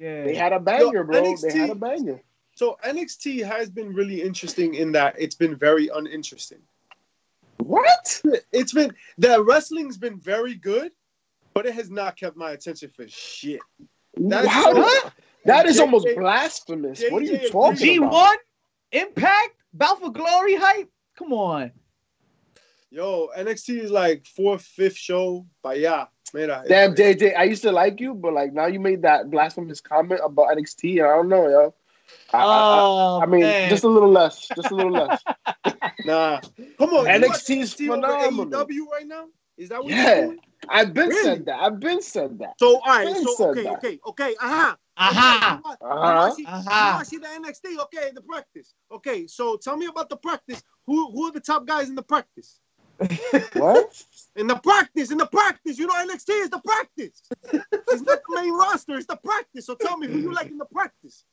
[0.00, 0.24] Yeah.
[0.24, 1.22] They had a banger, bro.
[1.22, 2.20] NXT They had a banger.
[2.54, 6.60] So NXT has been really interesting in that it's been very uninteresting.
[7.58, 8.22] What?
[8.52, 10.92] It's been the wrestling's been very good,
[11.54, 13.60] but it has not kept my attention for shit.
[14.16, 14.74] That's How?
[14.74, 15.10] so-
[15.44, 17.02] That is JJ almost blasphemous.
[17.10, 18.12] What are you JJ talking G about?
[18.12, 18.36] one,
[18.92, 20.90] Impact, Bound for Glory hype.
[21.16, 21.72] Come on.
[22.90, 25.46] Yo, NXT is like fourth, fifth show.
[25.62, 26.62] But yeah, mira.
[26.68, 30.20] Damn, JJ, I used to like you, but like now you made that blasphemous comment
[30.22, 31.02] about NXT.
[31.02, 31.74] I don't know, yo.
[32.32, 33.68] I, I- Oh, I, I mean, man.
[33.70, 35.24] just a little less, just a little less.
[36.04, 36.40] Nah.
[36.78, 37.04] Come on.
[37.06, 38.66] you NXT watch is NXT phenomenal.
[38.66, 39.26] AEW right now?
[39.56, 40.14] Is that what Yeah.
[40.14, 40.38] you're doing?
[40.68, 41.22] I've been Really?
[41.22, 41.60] said that.
[41.60, 42.54] I've been said that.
[42.58, 43.04] So, all right.
[43.04, 43.72] Ben So, said okay, that.
[43.78, 44.34] okay, okay.
[44.40, 44.76] Aha.
[44.96, 45.60] Aha.
[45.64, 46.14] Okay, you Uh-huh.
[46.14, 47.04] want to see, Uh-huh.
[47.04, 47.78] see the NXT?
[47.84, 48.74] Okay, the practice.
[48.90, 50.62] Okay, so tell me about the practice.
[50.86, 52.60] Who who are the top guys in the practice?
[53.54, 54.04] What?
[54.36, 57.22] In the practice, in the practice, you know NXT is the practice.
[57.52, 59.66] It's not the main roster, it's the practice.
[59.66, 61.24] So tell me who you like in the practice.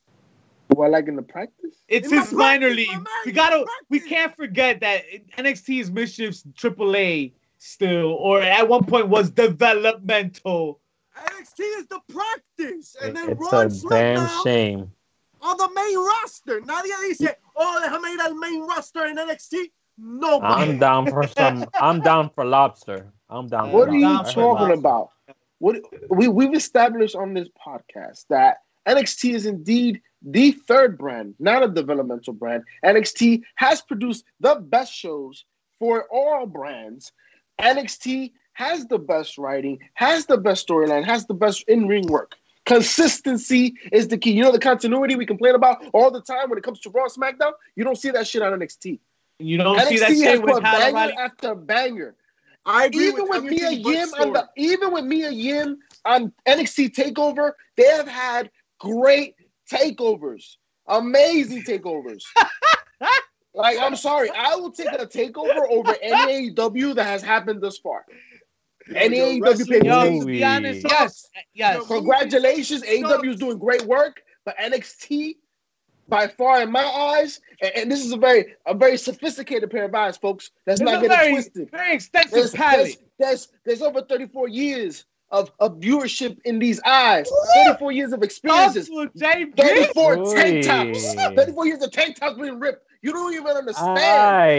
[0.80, 1.76] Who I like in the practice?
[1.89, 2.94] It's In my his minor practice, league.
[2.96, 3.58] man, We gotta.
[3.65, 5.04] my We can't forget that
[5.38, 10.80] NXT is Mischief's AAA still, or at one point was developmental.
[11.18, 14.92] NXT is the practice, and then It's Raw a damn SmackDown shame.
[15.42, 16.62] on the main roster.
[16.62, 19.72] Nadie dice, oh, déjame ir al main roster in NXT.
[19.98, 21.65] No, I'm down for some.
[21.82, 23.12] I'm down for lobster.
[23.30, 23.74] I'm down.
[23.74, 24.34] What for are you lobster.
[24.36, 24.80] for talking lobster.
[24.80, 25.10] about?
[25.58, 25.76] What
[26.10, 31.67] we we've established on this podcast that NXT is indeed the third brand, not a
[31.67, 32.63] developmental brand.
[32.84, 35.45] NXT has produced the best shows
[35.79, 37.12] for all brands.
[37.60, 42.36] NXT has the best writing, has the best storyline, has the best in-ring work.
[42.65, 44.32] Consistency is the key.
[44.32, 47.08] You know the continuity we complain about all the time when it comes to Raw,
[47.08, 47.53] SmackDown.
[47.75, 48.99] You don't see that shit on NXT.
[49.39, 52.15] You don't see that NXT shit with banger after banger
[52.65, 57.53] I agree even with, Mia Yim on the even with Mia Yim on NXT Takeover,
[57.75, 59.36] they have had great
[59.71, 60.55] takeovers,
[60.88, 62.23] amazing takeovers.
[63.53, 67.77] like I'm sorry, I will take a takeover over any AEW that has happened thus
[67.77, 68.05] far.
[68.95, 70.19] Any Yo, AEW pay-per-view.
[70.21, 71.88] to be honest, yes, uh, yes.
[71.88, 75.36] Congratulations, AEW is doing great work, but NXT
[76.08, 79.86] by far in my eyes, and, and this is a very a very sophisticated pair
[79.86, 80.51] of eyes, folks.
[80.65, 82.97] Let's not a get it very, twisted very extensive there's, palette.
[83.19, 88.24] there's, there's, there's over 34 years of, of viewership in these eyes, 34 years of
[88.24, 89.56] experiences, Also, JP.
[89.58, 92.86] 34 tank tops, 34 years of tank tops being ripped.
[93.02, 93.98] You don't even understand.
[94.00, 94.50] Aye.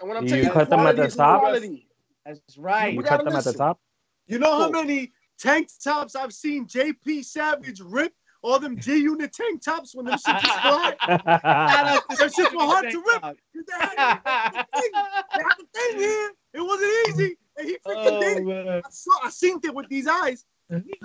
[0.00, 1.40] and when I'm You telling you, cut them at quality the top?
[1.40, 1.88] quality.
[2.24, 2.92] That's right.
[2.92, 3.80] You We cut gotta them at the top.
[4.26, 8.12] You know how many tank tops I've seen JP Savage rip?
[8.42, 10.94] All them G Unit tank tops when them shits was fly.
[11.06, 13.22] Shout out to shit was hard to rip.
[13.22, 14.90] Tank They had, they had a thing.
[15.34, 16.30] They had a thing here.
[16.54, 17.36] It wasn't easy.
[17.58, 18.44] And he freaking oh, did Oh, it.
[18.66, 18.82] man.
[18.84, 20.44] I saw I seen it with these eyes.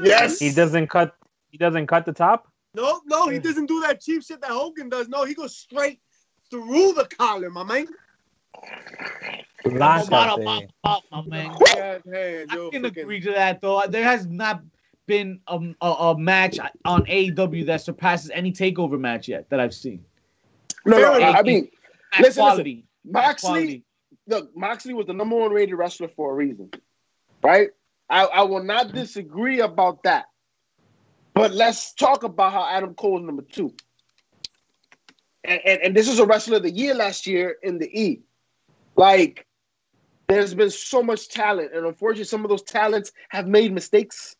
[0.01, 0.39] Yes.
[0.39, 1.15] he doesn't cut.
[1.49, 2.47] He doesn't cut the top.
[2.75, 5.07] No, no, he doesn't do that cheap shit that Hogan does.
[5.07, 5.99] No, he goes straight
[6.49, 7.87] through the collar, my man.
[9.65, 10.09] Bada, Lácate.
[10.09, 11.55] bada, bada, my man.
[11.75, 13.83] Yeah, man, I can freaking- agree to that though.
[13.87, 14.61] There has not
[15.05, 19.73] been a, a, a match on AEW that surpasses any takeover match yet that I've
[19.73, 20.03] seen.
[20.85, 21.69] No, no, Fair I mean,
[22.13, 22.85] At Listen, quality.
[23.07, 23.83] At Moxley, quality.
[24.27, 26.71] Look, Moxley was the number one rated wrestler for a reason,
[27.41, 27.69] right?
[28.09, 30.25] I, I will not disagree about that.
[31.33, 33.73] But let's talk about how Adam Cole is number two.
[35.43, 38.21] And, and, and this is a wrestler of the year last year in the E.
[38.95, 39.47] Like,
[40.27, 44.35] there's been so much talent, and unfortunately, some of those talents have made mistakes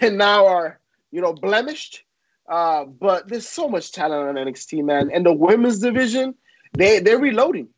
[0.00, 2.04] and now are, you know, blemished.
[2.48, 5.10] Uh, but there's so much talent on NXT, man.
[5.12, 6.34] And the women's division,
[6.72, 7.68] they they're reloading.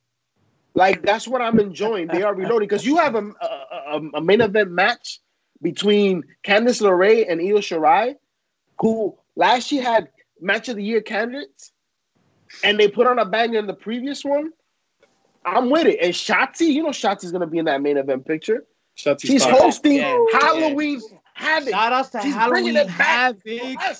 [0.75, 2.09] Like that's what I'm enjoying.
[2.09, 3.47] They are reloading because you have a, a,
[3.93, 5.21] a, a main event match
[5.61, 8.17] between Candice LeRae and Io Shirai,
[8.81, 10.09] who last year had
[10.41, 11.73] match of the year candidates,
[12.65, 14.51] and they put on a banger in the previous one.
[15.45, 15.99] I'm with it.
[16.01, 18.65] And Shotzi, you know Shotzi's gonna be in that main event picture.
[18.95, 19.61] Shut your She's mouth.
[19.61, 21.01] hosting Yeah, Halloween
[21.35, 21.71] Havoc.
[21.71, 23.97] Shout outs to She's Halloween bringing it back Havoc.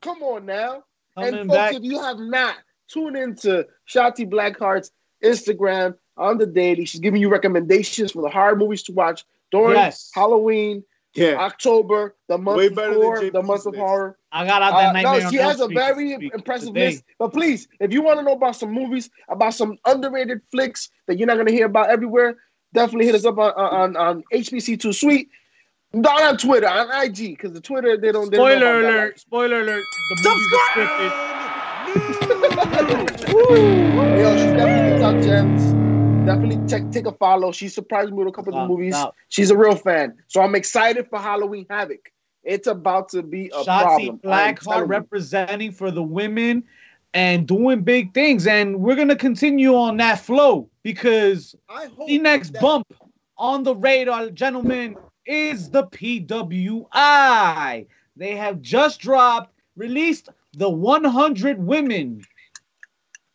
[0.00, 0.84] Come on now.
[1.16, 1.74] coming and folks, back.
[1.74, 2.56] if you have not
[2.88, 4.90] tuned into Shotzi Blackheart's
[5.22, 9.76] Instagram on the daily, she's giving you recommendations for the horror movies to watch during
[9.76, 10.10] Yes.
[10.14, 10.82] Halloween,
[11.14, 11.34] Yeah.
[11.36, 13.80] October, the month Way before, the month of list.
[13.80, 14.18] horror.
[14.32, 15.20] I got out that Uh, nightmare.
[15.24, 16.86] no, she Elm has a very impressive today.
[16.90, 17.04] list.
[17.18, 21.18] But please, if you want to know about some movies, about some underrated flicks that
[21.18, 22.36] you're not going to hear about everywhere,
[22.74, 25.28] definitely hit us up on on, on HPC Too Sweet.
[25.94, 28.30] Not on Twitter, on IG, because the Twitter they don't.
[28.30, 29.18] They don't know Spoiler that alert!
[29.20, 29.84] Spoiler alert!
[30.10, 31.12] The movie's scripted.
[33.16, 35.62] Yo, she's definitely top gems.
[36.26, 37.52] Definitely check, take a follow.
[37.52, 38.90] She surprised me with a couple of the movies.
[38.90, 42.10] now, She's a real fan, so I'm excited for Halloween Havoc.
[42.42, 44.18] It's about to be a Shotzi problem.
[44.18, 46.64] Blackheart representing for the women
[47.14, 51.54] and doing big things, and we're gonna continue on that flow because
[52.08, 52.92] the next that- bump
[53.38, 57.86] on the radar, gentlemen, is the PWI.
[58.16, 62.24] They have just dropped, released the 100 women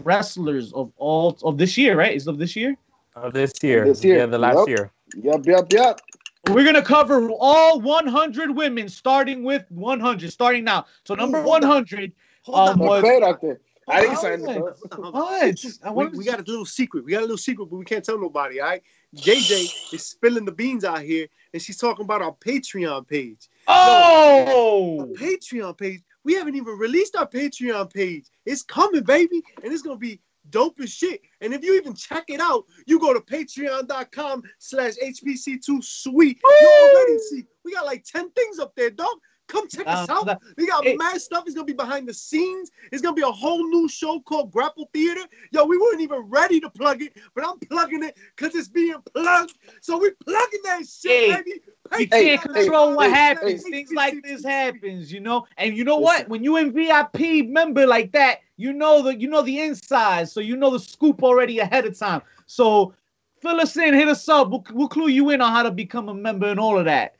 [0.05, 2.15] wrestlers of all of this year, right?
[2.15, 2.75] Is of this year?
[3.15, 3.85] Of this year.
[3.85, 4.67] This year, Yeah, the last yep.
[4.67, 4.91] year.
[5.15, 6.01] Yep, yep, yep.
[6.47, 10.85] We're gonna cover all 100 women, starting with 100, starting now.
[11.05, 12.11] So number Ooh, 100.
[12.43, 13.59] Hold Um, on, what- What's great out there?
[13.87, 14.41] I didn't sign on.
[14.41, 15.13] the hold on, hold.
[15.13, 15.65] What?
[15.83, 17.03] I We, we got a little secret.
[17.03, 18.61] We got a little secret, but we can't tell nobody.
[18.61, 18.81] All right.
[19.15, 23.49] JJ is spilling the beans out here, and she's talking about our Patreon page.
[23.67, 26.01] Oh, Our Patreon page.
[26.23, 28.27] We haven't even released our Patreon page.
[28.45, 31.21] It's coming, baby, and it's gonna be dope as shit.
[31.41, 36.39] And if you even check it out, you go to patreon.com slash HPC Too Sweet.
[36.43, 39.17] You already see we got like 10 things up there, dog.
[39.51, 40.41] Come check us Um, out.
[40.57, 41.43] We got it- mad stuff.
[41.45, 42.71] It's gonna be behind the scenes.
[42.93, 45.21] It's gonna be a whole new show called Grapple Theater.
[45.51, 48.95] Yo, we weren't even ready to plug it, but I'm plugging it because it's being
[49.13, 49.53] plugged.
[49.81, 51.61] So we're plugging that shit, Hey, baby.
[51.99, 53.63] you Hey, can't control hey, what happens.
[53.63, 55.45] Things like this happens, you know.
[55.57, 56.29] And you know what?
[56.29, 60.39] When you in VIP member like that, you know the you know the inside, so
[60.39, 62.21] you know the scoop already ahead of time.
[62.45, 62.93] So
[63.41, 64.49] fill us in, hit us up.
[64.49, 67.15] We'll, we'll clue you in on how to become a member and all of that.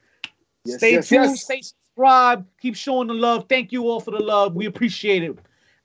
[0.64, 1.44] Yes, stay yes, tuned, yes.
[1.44, 1.62] stay
[2.02, 3.46] subscribed, keep showing the love.
[3.50, 4.56] Thank you all for the love.
[4.56, 5.38] We appreciate it.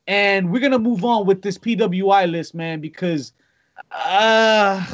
[0.07, 3.33] And we're gonna move on with this PWI list, man, because
[3.91, 4.85] uh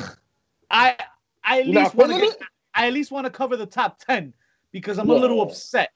[0.70, 0.96] I
[1.44, 2.36] I at least want to
[2.74, 4.32] I at least want to cover the top 10
[4.72, 5.16] because I'm Yeah.
[5.16, 5.90] a little upset.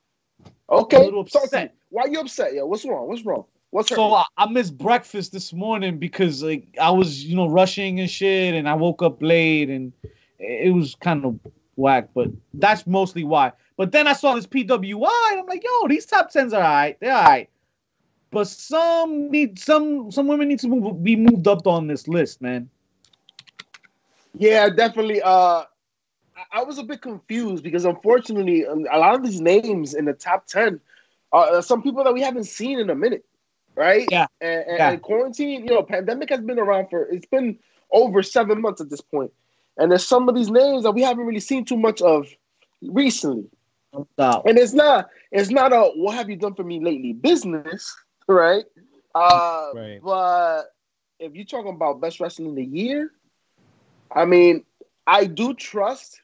[0.71, 0.97] Okay.
[0.99, 1.75] a little upset.
[1.89, 2.53] Why you upset?
[2.53, 3.09] Yo, what's wrong?
[3.09, 3.45] What's wrong?
[3.71, 4.13] What's So?
[4.13, 8.55] I, I missed breakfast this morning because like I was, you know, rushing and shit,
[8.55, 9.93] and I woke up late, and
[10.39, 11.39] it was kind of
[11.77, 12.09] whack.
[12.15, 13.53] But that's mostly why.
[13.77, 16.99] But then I saw this PWI, and I'm like, yo, these top tens are alright.
[17.01, 17.51] They're alright.
[18.31, 22.43] But some need some some women need to move, be moved up on this list,
[22.43, 22.69] man.
[24.35, 25.23] Yeah, definitely.
[25.23, 25.65] Uh,
[26.37, 30.05] I, I was a bit confused because unfortunately, um, a lot of these names in
[30.05, 30.81] the top ten
[31.33, 33.25] are some people that we haven't seen in a minute,
[33.75, 34.07] right?
[34.11, 34.27] Yeah.
[34.41, 34.91] And, and, Yeah.
[34.91, 37.59] and quarantine, you know, pandemic has been around for it's been
[37.91, 39.33] over seven months at this point,
[39.77, 42.29] and there's some of these names that we haven't really seen too much of
[42.83, 43.49] recently.
[44.19, 44.43] No.
[44.47, 47.95] And it's not it's not a what have you done for me lately business,
[48.29, 48.65] right?
[49.15, 50.01] Uh, Right.
[50.03, 50.65] But
[51.19, 53.11] if you're talking about best wrestling of the year,
[54.15, 54.65] I mean,
[55.07, 56.21] I do trust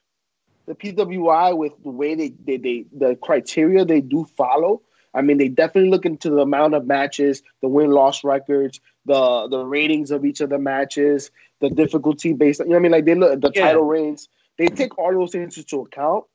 [0.65, 4.81] the PWI with the way they, they, they the criteria they do follow.
[5.13, 9.47] I mean, they definitely look into the amount of matches, the win loss records, the
[9.49, 12.59] the ratings of each of the matches, the difficulty based.
[12.59, 12.91] You know what I mean?
[12.91, 13.65] Like they look at the Yeah.
[13.67, 14.29] title reigns.
[14.57, 16.25] They take all those things into account.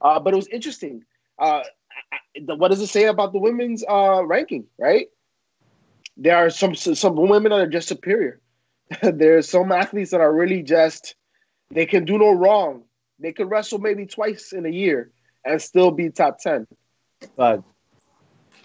[0.00, 1.04] Uh, but it was interesting.
[1.38, 1.62] Uh,
[2.12, 4.66] I- I- the, what does it say about the women's uh, ranking?
[4.78, 5.08] Right?
[6.16, 8.40] There are some some women that are just superior.
[9.02, 11.14] There's some athletes that are really just
[11.70, 12.84] they can do no wrong.
[13.18, 15.10] They could wrestle maybe twice in a year
[15.44, 16.66] and still be top ten.
[17.36, 17.62] Facts.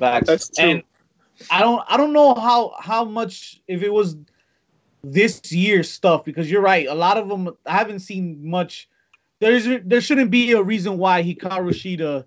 [0.01, 0.27] Facts.
[0.27, 0.65] That's true.
[0.69, 0.83] And
[1.49, 4.17] I don't I don't know how how much if it was
[5.03, 6.87] this year's stuff because you're right.
[6.87, 8.89] A lot of them I haven't seen much.
[9.39, 12.25] There's there shouldn't be a reason why Hikaru Shida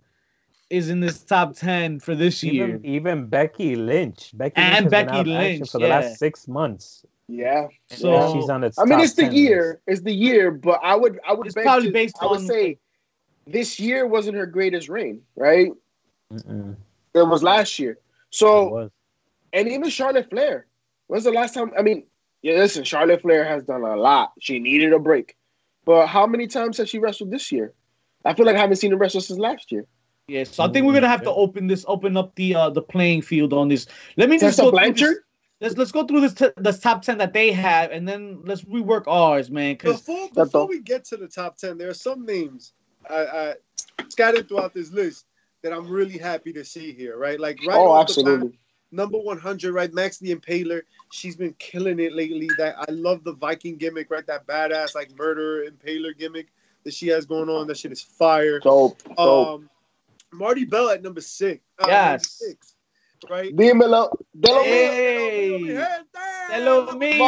[0.70, 2.68] is in this top ten for this year.
[2.68, 4.30] Even, even Becky Lynch.
[4.34, 6.00] Becky And Lynch Becky out of action Lynch, for the yeah.
[6.00, 7.04] last six months.
[7.28, 7.68] Yeah.
[7.90, 9.80] So Yeah, she's on its I mean, it's the year.
[9.86, 9.98] list.
[9.98, 12.40] It's the year, but I would I would It's beg probably to- based I would
[12.40, 12.78] on- say
[13.46, 15.70] this year wasn't her greatest reign, right?
[16.32, 16.76] Mm-mm.
[17.14, 17.98] It was last year.
[18.30, 18.90] So
[19.52, 20.66] and even Charlotte Flair.
[21.06, 21.70] When's the last time?
[21.78, 22.04] I mean,
[22.42, 24.32] yeah, listen, Charlotte Flair has done a lot.
[24.40, 25.36] She needed a break.
[25.84, 27.72] But how many times has she wrestled this year?
[28.24, 29.86] I feel like I haven't seen her wrestle since last year.
[30.28, 32.82] yeah, so I think we're gonna have to open this, open up the uh the
[32.82, 33.86] playing field on this.
[34.16, 35.16] Let me just go through this- Blanchard?
[35.60, 38.62] Let's let's go through this t- this top ten that they have, and then let's
[38.62, 39.74] rework ours, man.
[39.74, 42.72] Because Before before we get to the top ten, there are some names
[43.08, 43.54] I, I
[44.08, 45.26] scattered throughout this list
[45.64, 47.16] that I'm really happy to see here.
[47.18, 48.52] Right, like right oh, off the bat,
[48.92, 49.92] number 100, right?
[49.92, 50.82] Max the Impaler.
[51.10, 52.50] She's been killing it lately.
[52.58, 54.26] That I love the Viking gimmick, right?
[54.26, 56.48] That badass like murderer Impaler gimmick
[56.84, 57.66] that she has going on.
[57.66, 58.60] That shit is fire.
[58.60, 59.02] Dope.
[59.16, 59.48] Dope.
[59.48, 59.70] Um,
[60.32, 61.64] Marti Belle at number six.
[61.78, 62.40] Uh, Yes.
[62.42, 62.74] 96,
[63.30, 63.56] right?
[63.56, 64.14] Dímelo.
[64.38, 65.60] Delo Hey.
[65.62, 65.86] mío.
[66.50, 66.98] hello, Marty.
[66.98, 67.18] me.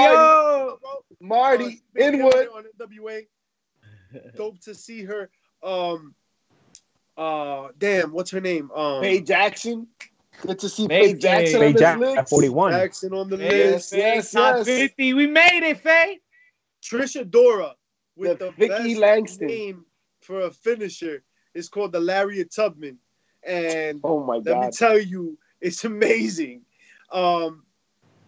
[1.21, 2.49] Marty Uh, Inwood.
[2.55, 3.27] on NWA.
[4.37, 5.31] Dope to see her.
[5.63, 6.15] Um,
[7.17, 8.71] uh, damn, what's her name?
[8.75, 9.87] Um, Faye Jackson.
[10.43, 12.17] Good to see Faye- Faye Jackson Faye on this Jack list.
[12.19, 12.73] at 41.
[12.73, 13.93] Jackson on the Hey, list.
[13.95, 14.67] yes, top yes.
[14.67, 15.15] 50.
[15.15, 16.21] We made it, Faye.
[16.83, 17.73] Trish Adora
[18.17, 19.47] with The the, Vicky best Langston.
[19.47, 19.85] name
[20.21, 21.23] for a finisher
[21.55, 22.99] is called the Lariat Tubman,
[23.43, 26.61] and Oh my god, let me tell you, it's amazing.
[27.13, 27.65] Um,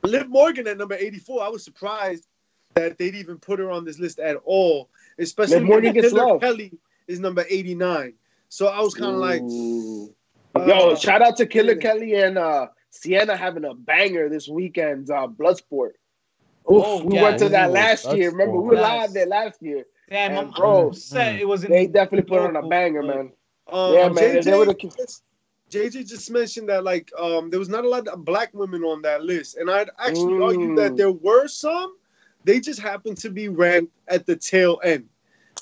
[0.02, 1.42] Liv Morgan at number 84.
[1.42, 2.26] I was surprised
[2.74, 6.12] that they'd even put her on this list at all, especially Liv Morgan when gets
[6.14, 6.40] Killer love.
[6.40, 6.72] Kelly
[7.06, 8.14] is number 89.
[8.48, 9.42] So I was kind of like,
[10.54, 11.80] uh, Yo, shout out to Killer yeah.
[11.80, 15.90] Kelly and uh Sienna having a banger this weekend, uh Bloodsport.
[16.70, 17.22] Oof, Oh, we yeah.
[17.22, 18.30] went to that last that's year.
[18.30, 18.82] Remember, we were cool.
[18.82, 19.84] live there last year.
[20.10, 21.40] Damn, And I'm, bro, I'm upset.
[21.40, 23.32] It was They definitely put on a banger, man.
[23.70, 24.44] Um, Yeah, man, JJ,
[24.80, 25.22] they just,
[25.70, 29.02] JJ just mentioned that like um there was not a lot of black women on
[29.02, 30.76] that list, and I'd actually argue Mm.
[30.76, 31.96] that there were some.
[32.44, 35.08] They just happened to be ranked at the tail end.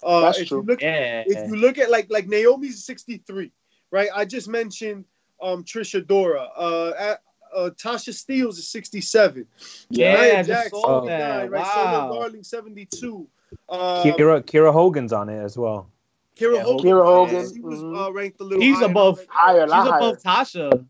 [0.03, 0.59] Uh, That's if true.
[0.59, 1.25] You look, Yeah.
[1.27, 3.51] If you look at like like Naomi's 63,
[3.91, 4.09] right?
[4.15, 5.05] I just mentioned
[5.43, 6.49] um Trish Adora.
[6.57, 7.23] Uh, at,
[7.55, 9.47] uh Tasha Steelz is 67.
[9.91, 11.51] Yeah, Nia I just Jax, saw 79, that.
[11.51, 11.63] Right?
[11.63, 12.09] Wow.
[12.09, 13.29] Solo Darling 72.
[13.69, 15.91] Uh, Kira Kiera Hogan's on it as well.
[16.37, 16.85] Kira Yeah, Hogan.
[16.87, 18.07] Kiera Hogan, She was mhm.
[18.07, 18.63] uh, ranked a little.
[18.63, 18.85] He's higher.
[18.91, 19.97] above- Higher, She's higher.
[19.97, 20.87] above Tasha.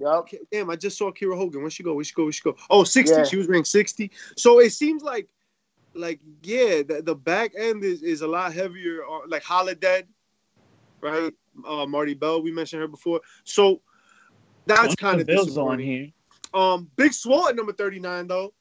[0.00, 0.08] Yep.
[0.08, 1.60] Okay, Damn, I just saw Kiera Hogan.
[1.60, 1.94] Where she go?
[1.94, 2.24] Where she go?
[2.24, 2.56] Where she go?
[2.70, 3.16] Oh, 60.
[3.16, 3.24] Yeah.
[3.24, 4.10] She was ranked 60.
[4.36, 5.28] So it seems like,
[5.94, 9.00] like, yeah, the, the back end is, is a lot heavier.
[9.28, 10.04] Like Holiday,
[11.00, 11.32] right?
[11.66, 13.20] Uh, Marti Belle, we mentioned her before.
[13.44, 13.80] So
[14.66, 16.08] that's kind of Bills on here.
[16.52, 18.54] Um, Big Swole at number 39, though.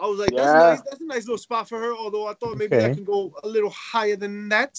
[0.00, 0.80] I was like, that's nice.
[0.82, 1.92] That's a nice little spot for her.
[1.94, 2.94] Although I thought maybe that Okay.
[2.94, 4.78] can go a little higher than that.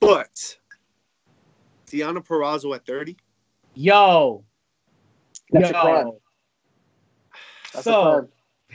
[0.00, 0.58] But
[1.88, 3.16] Deonna Purrazzo at 30.
[3.74, 4.44] Yo.
[5.50, 6.06] That's a crime.
[6.06, 6.20] Yo.
[7.72, 8.28] That's a So, crime.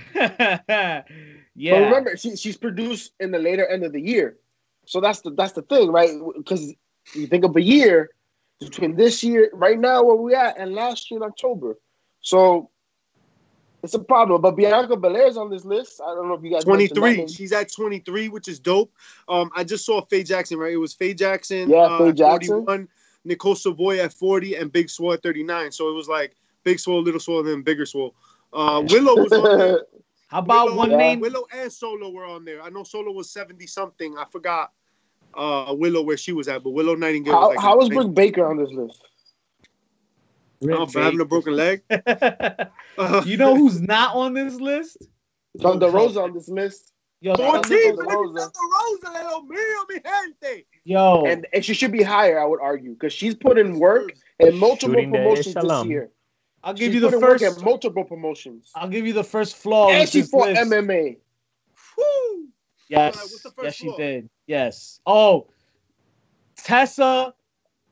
[0.16, 1.04] yeah.
[1.04, 4.38] But remember, she, she's produced in the later end of the year,
[4.86, 6.12] so that's the that's the thing, right?
[6.36, 6.74] Because
[7.14, 8.10] you think of a year
[8.60, 11.78] between this year, right now, where we at, and last year in October,
[12.22, 12.70] so
[13.84, 14.42] it's a problem.
[14.42, 16.02] But Bianca Belair's on this list.
[16.02, 17.28] I don't know if you guys 23.
[17.28, 18.92] She's at 23, which is dope.
[19.28, 20.74] Um, I just saw Faye Jackson, right?
[20.74, 22.66] It was Faye Jackson, Yeah, uh, Faye Jackson.
[22.66, 22.88] 41,
[23.26, 25.72] Nicole Savoy at 40, and Big Swole at 39.
[25.72, 28.14] So it was like Big Swole, Little Swole, and then Bigger Swole.
[28.54, 29.86] Uh, Willow was on there.
[30.32, 30.98] How about Willow, one Yeah.
[30.98, 31.20] name?
[31.20, 32.62] Willow and Solo were on there.
[32.62, 34.18] I know Solo was 70 something.
[34.18, 34.72] I forgot
[35.34, 38.14] uh, Willow where she was at, but Willow Nightingale how was like how was Britt
[38.14, 39.02] Baker on this list?
[40.70, 41.84] Oh, for having a broken leg.
[43.26, 44.98] You know who's not on this list?
[45.60, 48.52] Thunder Rosa on this list, Yo, 14, Thunder Rosa.
[48.52, 50.66] Thunder Rosa, mío, mi gente.
[50.84, 52.40] yo, and and she should be higher.
[52.40, 56.12] I would argue because she's put in work and multiple Shooting promotions this year.
[56.64, 57.64] I'll give She's you the put work first.
[57.64, 59.90] multiple promotions, I'll give you the first flaw.
[59.90, 60.62] and she this fought list.
[60.72, 61.18] MMA.
[61.98, 62.48] Woo.
[62.88, 64.30] Yes, Alright, what's the first yes, she did.
[64.48, 65.00] Yes.
[65.06, 65.48] Oh,
[66.58, 67.34] Tessa,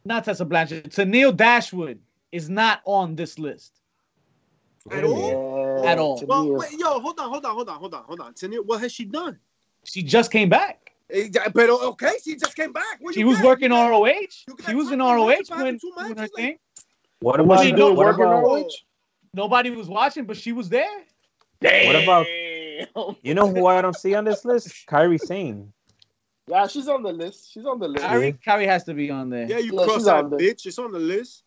[0.06, 0.86] not Tessa Blanchard.
[0.92, 2.00] Tennille Dashwood
[2.32, 3.80] is not on this list.
[4.92, 5.82] At all?
[5.84, 6.18] Yeah, At all.
[6.20, 8.34] to Well, wait, yo, hold on, hold on, hold on, hold on, hold on.
[8.34, 9.40] Tanya, what has she done?
[9.84, 10.92] She just came back.
[11.12, 12.98] Eh, But okay, she just came back.
[13.00, 13.46] Where She was got?
[13.46, 14.12] working You ROH.
[14.68, 16.60] She was in ROH when, about doing, the two doing her matches, like-
[17.22, 17.28] thing.
[17.28, 18.70] What was about she know, doing what work in about ROH?
[19.34, 20.90] Nobody was watching, but she was there.
[21.62, 22.26] what about
[23.22, 24.88] you know who I don't see on this list?
[24.88, 25.72] Kairi Sane.
[26.48, 27.52] Yeah, she's on the list.
[27.54, 28.04] She's on the list.
[28.04, 29.46] Carrie, Carrie has to be on there.
[29.48, 30.66] Yeah, you Yeah, cross she's that bitch.
[30.66, 31.44] It's on the list.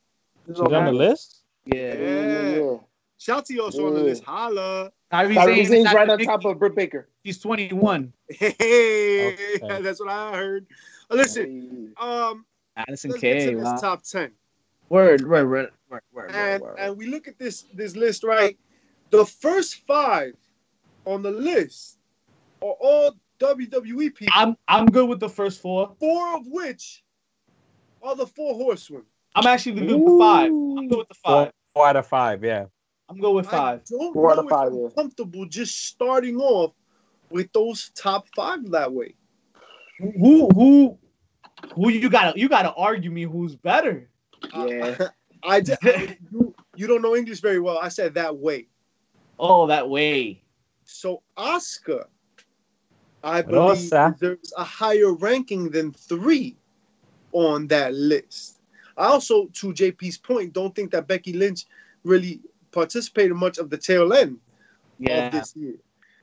[0.47, 1.43] She's She's on the list.
[1.65, 1.77] Yeah.
[1.77, 2.77] Yeah, yeah, yeah.
[3.19, 4.23] Shouty also on the list.
[4.25, 4.93] Holla.
[5.11, 7.09] Kyrie Kairi Sane Zane's is right on top of Britt Baker.
[7.25, 8.13] She's 21.
[8.29, 9.83] Hey, Okay.
[9.83, 10.67] that's what I heard.
[11.11, 12.45] Listen, um,
[12.77, 13.51] Addison let's get K.
[13.51, 13.77] to this Wow.
[13.77, 14.33] top ten,
[14.93, 16.79] Word, word, word, word, word, and word, word.
[16.79, 18.59] and we look at this this list right.
[19.09, 20.35] The first five
[21.07, 21.97] on the list
[22.61, 24.35] are all WWE people.
[24.37, 25.97] I'm I'm good with the first four.
[25.99, 27.03] four of which
[28.03, 29.05] are the four horsemen.
[29.35, 30.51] I'm actually good with the five.
[30.51, 31.53] I'm good with the five.
[31.73, 32.45] four out of five.
[32.45, 32.67] Yeah.
[33.09, 33.81] I'm good with five.
[33.81, 34.89] I don't Four out know of if five, I'm yeah.
[34.95, 36.75] comfortable just starting off
[37.31, 39.15] with those top five that way.
[39.99, 40.99] Who who
[41.77, 44.11] who you gotta you gotta argue me who's better?
[44.53, 45.09] Uh, yeah.
[45.43, 45.83] I, just,
[46.33, 47.79] you, you don't know English very well.
[47.79, 48.69] I said that way.
[49.39, 50.43] Oh, that way.
[50.85, 52.05] So Asuka,
[53.25, 54.17] I believe, Rosa.
[54.19, 56.57] deserves a higher ranking than three
[57.33, 58.61] on that list.
[58.97, 61.65] I also, to JP's point, don't think that Becky Lynch
[62.05, 62.41] really
[62.71, 64.39] participated much of the tail end
[64.99, 65.75] Yeah, of this year.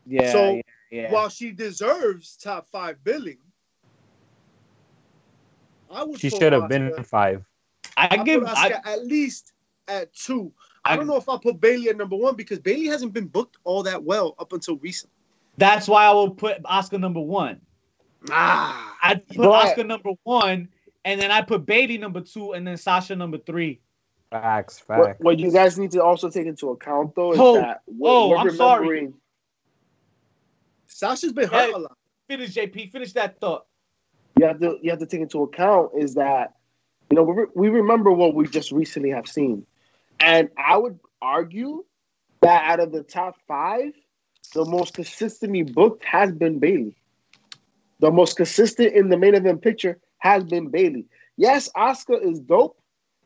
[0.06, 0.62] yeah, So, yeah,
[0.92, 1.12] yeah.
[1.12, 3.40] While she deserves top five billing,
[5.92, 6.20] I would.
[6.20, 7.49] She should have been five.
[8.00, 9.54] I I give I, Asuka at least
[9.88, 10.52] at two.
[10.86, 13.28] I, I- don't know if I put Bayley at number one because Bayley hasn't been
[13.28, 15.14] booked all that well up until recently.
[15.58, 17.60] that's why I will put Asuka number one.
[18.32, 20.70] Ah, I put But- Asuka number one,
[21.06, 23.82] and then I put Bayley number two, and then Sasha number three.
[24.32, 24.80] Facts.
[24.80, 25.18] Facts.
[25.20, 28.30] what you guys need to also take into account though is Oh, that we're, oh,
[28.30, 29.12] we're I'm sorry.
[30.88, 31.72] Sasha's been hurt Hey.
[31.72, 31.98] a lot.
[32.28, 32.92] Finish, JP.
[32.92, 33.66] Finish that thought.
[34.40, 36.54] you have to you have to take into account is that
[37.10, 39.66] you know we, re- we remember what we just recently have seen,
[40.20, 41.86] and I would argue
[42.42, 43.94] that out of the top five,
[44.54, 46.96] the most consistently booked has been Bayley.
[48.00, 51.06] The most consistent in the main event picture has been Bayley.
[51.38, 52.80] Yes, Asuka is dope,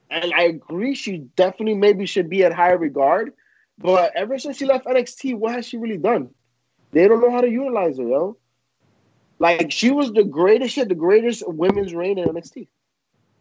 [0.09, 3.33] and I agree she definitely maybe should be at higher regard,
[3.77, 6.29] But ever since she left NXT, what has she really done?
[6.91, 8.37] They don't know how to utilize her, yo.
[9.39, 12.67] Like she was the greatest, she had the greatest women's reign in NXT.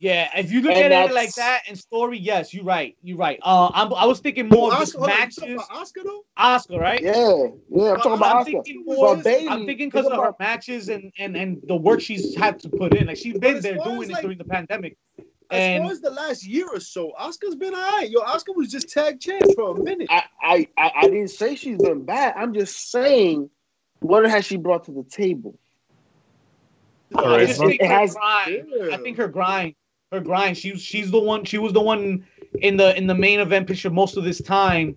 [0.02, 2.96] Yeah, if you look And at it like that and story, yes, you're right.
[3.04, 3.38] You're right.
[3.40, 5.68] Uh, I'm, I was thinking more of just Asuka, hold on, you talking matches.
[5.70, 6.24] about Asuka though?
[6.36, 7.00] Asuka, right?
[7.00, 7.90] Yeah, yeah.
[7.92, 8.44] I'm talking about I'm Asuka.
[8.64, 9.16] thinking But more.
[9.18, 12.68] Bayley, I'm thinking because of her matches and, and and the work she's had to
[12.68, 13.06] put in.
[13.06, 14.96] Like she's been there doing as, it during the pandemic.
[15.18, 18.10] As And- far as the last year or so, Asuka's been alright.
[18.10, 20.08] Yo, Asuka was just tag champ for a minute.
[20.10, 22.34] I, I, I, I didn't say she's been bad.
[22.36, 23.48] I'm just saying,
[24.00, 25.56] what has she brought to the table?
[27.14, 27.56] I Charisma.
[27.68, 28.66] think It her has- grind.
[28.68, 28.94] Yeah.
[28.94, 29.74] I think her grind,
[30.12, 30.56] her grind.
[30.56, 31.44] She was she's the one.
[31.44, 32.24] She was the one
[32.60, 34.96] in the in the main event picture most of this time,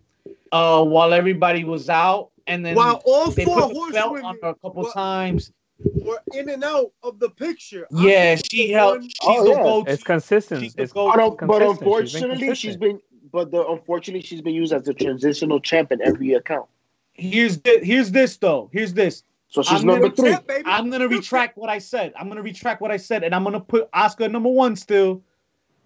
[0.51, 4.13] uh, while everybody was out, and then While all they four put the belt on
[4.13, 5.51] horsewomen her a couple Well, times.
[5.79, 7.87] were in and out of the picture.
[7.91, 8.97] Yeah, Asuka's she the held.
[8.99, 9.63] one- She's Oh, the yeah.
[9.63, 9.91] go-to.
[9.91, 10.61] It's consistent.
[10.63, 11.79] She's the It's go- But, but consistent.
[11.81, 12.99] unfortunately, she's been,
[13.31, 16.67] but the unfortunately she's been used as the transitional champ in every account.
[17.13, 18.69] Here's the, here's this though.
[18.73, 19.23] Here's this.
[19.47, 20.55] So she's I'm number gonna- three.
[20.55, 20.63] Champ.
[20.65, 22.13] I'm gonna retract what I said.
[22.19, 25.21] I'm gonna retract what I said, and I'm gonna put Asuka number one still.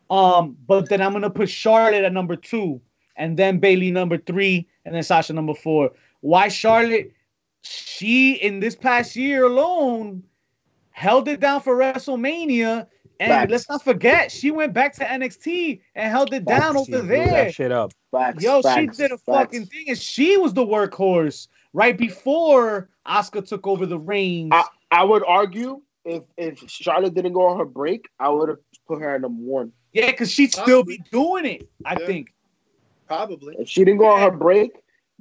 [0.09, 2.81] Um, but then I'm gonna put Charlotte at number two,
[3.15, 5.91] and then Bayley number three, and then Sasha number four.
[6.21, 7.11] Why Charlotte?
[7.61, 10.23] She in this past year alone
[10.91, 12.87] held it down for WrestleMania,
[13.19, 13.51] and Facts.
[13.51, 17.27] let's not forget she went back to NXT and held it down over Blew there.
[17.27, 17.91] that shit up.
[18.11, 19.23] Facts, Yo, she did a facts.
[19.25, 24.51] fucking thing, and she was the workhorse right before Asuka took over the reins.
[24.53, 28.59] I, I would argue if if Charlotte didn't go on her break, I would have
[28.87, 29.71] put her at number one.
[29.93, 31.69] yeah, because she'd still be doing it.
[31.85, 32.05] I Yeah.
[32.05, 32.33] think.
[33.07, 33.55] Probably.
[33.57, 34.71] If she didn't go on her break,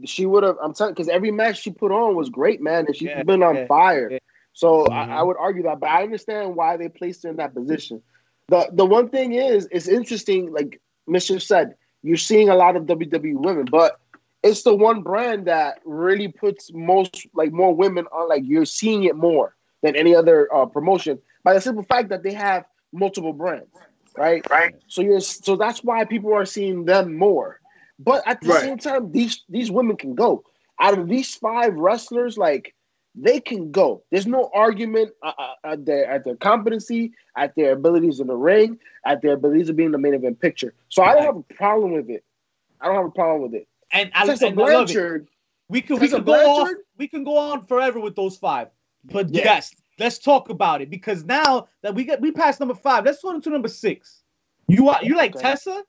[0.04, 0.56] she would have.
[0.62, 3.42] I'm telling because every match she put on was great, man, and she's Yeah, been
[3.42, 4.08] on yeah, fire.
[4.12, 4.18] yeah.
[4.52, 4.92] So Mhm.
[4.92, 8.02] I, I would argue that, but I understand why they placed her in that position.
[8.48, 10.52] the The one thing is, it's interesting.
[10.52, 13.98] Like Mister said, you're seeing a lot of WWE women, but
[14.42, 18.28] it's the one brand that really puts most, like, more women on.
[18.28, 22.22] Like you're seeing it more than any other uh, promotion by the simple fact that
[22.22, 23.70] they have multiple brands,
[24.16, 24.44] right?
[24.50, 24.74] Right.
[24.88, 27.60] So you're so that's why people are seeing them more.
[27.98, 28.60] But at the Right.
[28.60, 30.44] same time, these these women can go.
[30.80, 32.74] Out of these five wrestlers, like
[33.14, 34.02] they can go.
[34.10, 38.36] There's no argument uh, uh, at their at their competency, at their abilities in the
[38.36, 40.74] ring, at their abilities of being the main event picture.
[40.88, 42.24] So I don't have a problem with it.
[42.80, 43.66] I don't have a problem with it.
[43.92, 45.28] And I, and I love it.
[45.68, 46.64] We can we can go off.
[46.64, 46.84] Blanchard?
[46.96, 48.68] We can go on forever with those five.
[49.04, 49.44] But Yeah.
[49.44, 53.22] yes, let's talk about it because now that we get we passed number five, let's
[53.22, 54.22] go into number six.
[54.66, 55.42] You are you like Okay.
[55.42, 55.82] Tessa?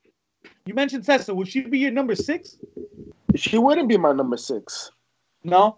[0.66, 1.34] You mentioned Tessa.
[1.34, 2.58] Would she be your number six?
[3.36, 4.92] she wouldn't be my number six.
[5.44, 5.78] No.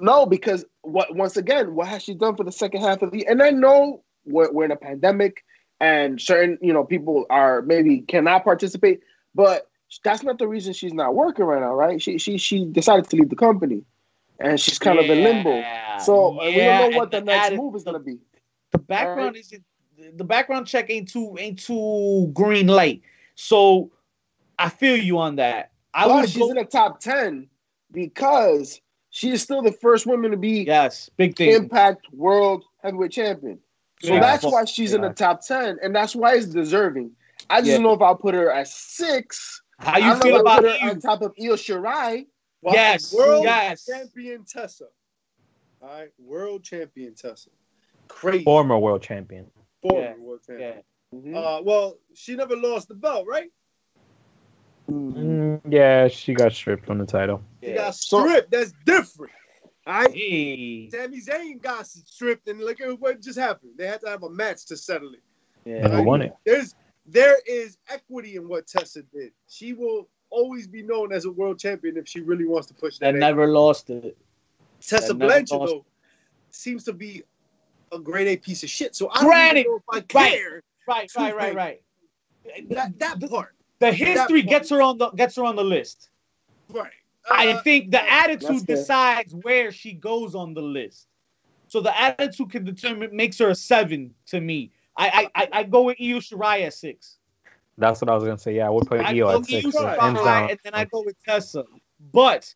[0.00, 3.26] No, because what once again, what has she done for the second half of the?
[3.26, 5.44] And I know we're, we're in a pandemic,
[5.78, 9.00] and certain you know people are maybe cannot participate,
[9.34, 9.69] but
[10.04, 12.00] that's not the reason she's not working right now, right?
[12.00, 13.82] She she she decided to leave the company,
[14.38, 15.62] and she's kind of in limbo.
[16.00, 18.18] So uh, we don't know what and the next atti- move is gonna be.
[18.72, 19.64] The background isn't
[20.16, 23.02] the background check ain't too ain't too green light.
[23.34, 23.90] So
[24.58, 25.72] I feel you on that.
[25.92, 27.48] I but she's go, in the top ten
[27.92, 28.80] because
[29.10, 31.52] she is still the first woman to be yes, big thing.
[31.52, 33.58] Impact World Heavyweight Champion.
[34.02, 34.20] So Yeah.
[34.20, 37.10] that's why she's in the top ten, and that's why it's deserving.
[37.50, 37.74] I just Yeah.
[37.74, 39.60] don't know if I'll put her at six.
[39.80, 42.26] How you don't feel know about put her on top of Io Shirai.
[42.62, 42.72] Wow.
[42.74, 43.86] Yes, World yes.
[43.86, 44.84] champion Tessa.
[45.82, 47.48] All right, world champion Tessa.
[48.08, 48.44] Crazy.
[48.44, 49.46] Former world champion.
[49.80, 50.74] Former Yeah, world champion.
[51.12, 51.18] Yeah.
[51.18, 51.34] Mhm.
[51.34, 53.50] Uh, well, she never lost the belt, right?
[54.90, 57.42] Mm, yeah, she got stripped from the title.
[57.62, 57.76] She Yeah.
[57.76, 58.50] got stripped.
[58.50, 59.32] That's different.
[59.86, 60.12] All right.
[60.12, 60.90] Hey.
[60.90, 63.72] Sami Zayn got stripped, and look at what just happened.
[63.78, 65.22] They had to have a match to settle it.
[65.64, 65.86] Yeah.
[65.86, 66.34] Never won it.
[66.44, 66.74] There's
[67.12, 69.32] there is equity in what Tessa did.
[69.48, 72.98] She will always be known as a world champion if she really wants to push
[72.98, 73.12] that.
[73.12, 74.16] That never lost it.
[74.80, 75.84] Tessa Blanchard lost- though
[76.52, 77.22] seems to be
[77.92, 78.94] a grade A piece of shit.
[78.94, 80.08] So I don't know if I right.
[80.08, 80.62] care.
[80.88, 81.56] Right, right, right, thing.
[81.56, 81.82] right.
[82.70, 83.54] That that part.
[83.80, 84.50] The history part.
[84.50, 86.10] gets her on the gets her on the list.
[86.72, 86.92] Right.
[87.30, 91.06] I Uh, think the attitude decides where she goes on the list.
[91.68, 94.72] So the attitude can determine makes her a seven to me.
[95.00, 97.16] I I I, I go with Io Shirai at six.
[97.78, 98.54] That's what I was gonna say.
[98.56, 99.64] Yeah, I would put I Io go at six.
[99.64, 100.50] Io Shirai, down.
[100.50, 101.64] and then I go with Tessa.
[102.12, 102.54] But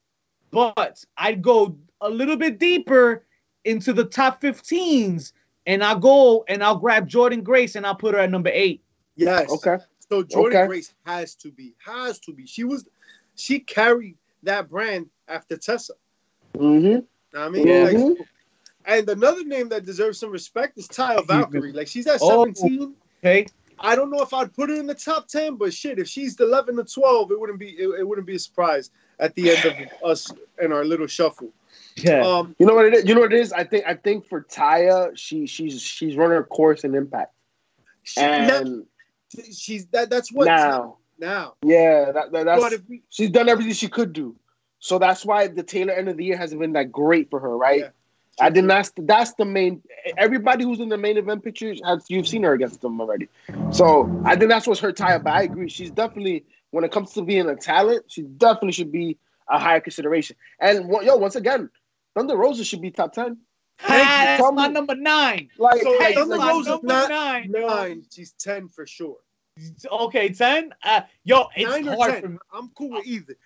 [0.50, 3.24] but I'd go a little bit deeper
[3.64, 5.32] into the top 15s,
[5.66, 8.82] and I'll go and I'll grab Jordynne Grace and I'll put her at number eight.
[9.16, 9.50] yes.
[9.50, 9.82] Okay.
[10.10, 10.66] So Jordan Okay.
[10.66, 12.46] Grace has to be, has to be.
[12.46, 12.86] She was,
[13.36, 15.94] she carried that brand after Tessa.
[16.54, 17.00] Mm-hmm.
[17.36, 18.08] I mean, Mhm.
[18.18, 18.28] Like,
[18.86, 21.72] and another name that deserves some respect is Taya Valkyrie.
[21.72, 22.44] Like she's at Oh.
[22.44, 22.94] 17.
[23.22, 23.46] Okay.
[23.78, 26.38] I don't know if I'd put her in the top ten, but shit, if she's
[26.38, 29.64] eleven to twelve, it wouldn't be it, it wouldn't be a surprise at the end
[29.64, 29.74] of
[30.10, 31.52] us and our little shuffle.
[31.96, 32.20] Yeah.
[32.24, 33.04] Um, You know what it is?
[33.04, 33.52] You know what it is?
[33.52, 37.34] I think I think for Taya, she she's she's running her course in impact.
[38.04, 38.84] she, And
[39.52, 40.08] she's that.
[40.08, 41.54] That's what now, now.
[41.64, 44.36] yeah, that, that- that's we, she's done everything she could do.
[44.78, 47.56] So that's why the Taylor end of the year hasn't been that great for her,
[47.56, 47.80] right?
[47.80, 47.88] Yeah.
[48.40, 48.90] I did not.
[48.96, 49.82] That's the main.
[50.16, 53.28] Everybody who's in the main event pictures has you've seen her against them already.
[53.70, 55.24] So I think that's what's her tie up.
[55.24, 55.68] But I agree.
[55.68, 59.16] She's definitely when it comes to being a talent, she definitely should be
[59.48, 60.36] a higher consideration.
[60.58, 61.70] And yo, once again,
[62.14, 63.38] Thunder Rosa should be top ten.
[63.82, 65.48] Ah, that's Tell my number nine.
[65.58, 67.50] Like, So, like, Thunder like- my Rosa's number not nine.
[67.50, 69.16] nine, she's ten for sure.
[69.90, 70.74] Okay, ten.
[70.82, 72.22] Uh, yo, it's Nine or hard ten.
[72.22, 72.38] for me.
[72.52, 73.36] I'm cool with either.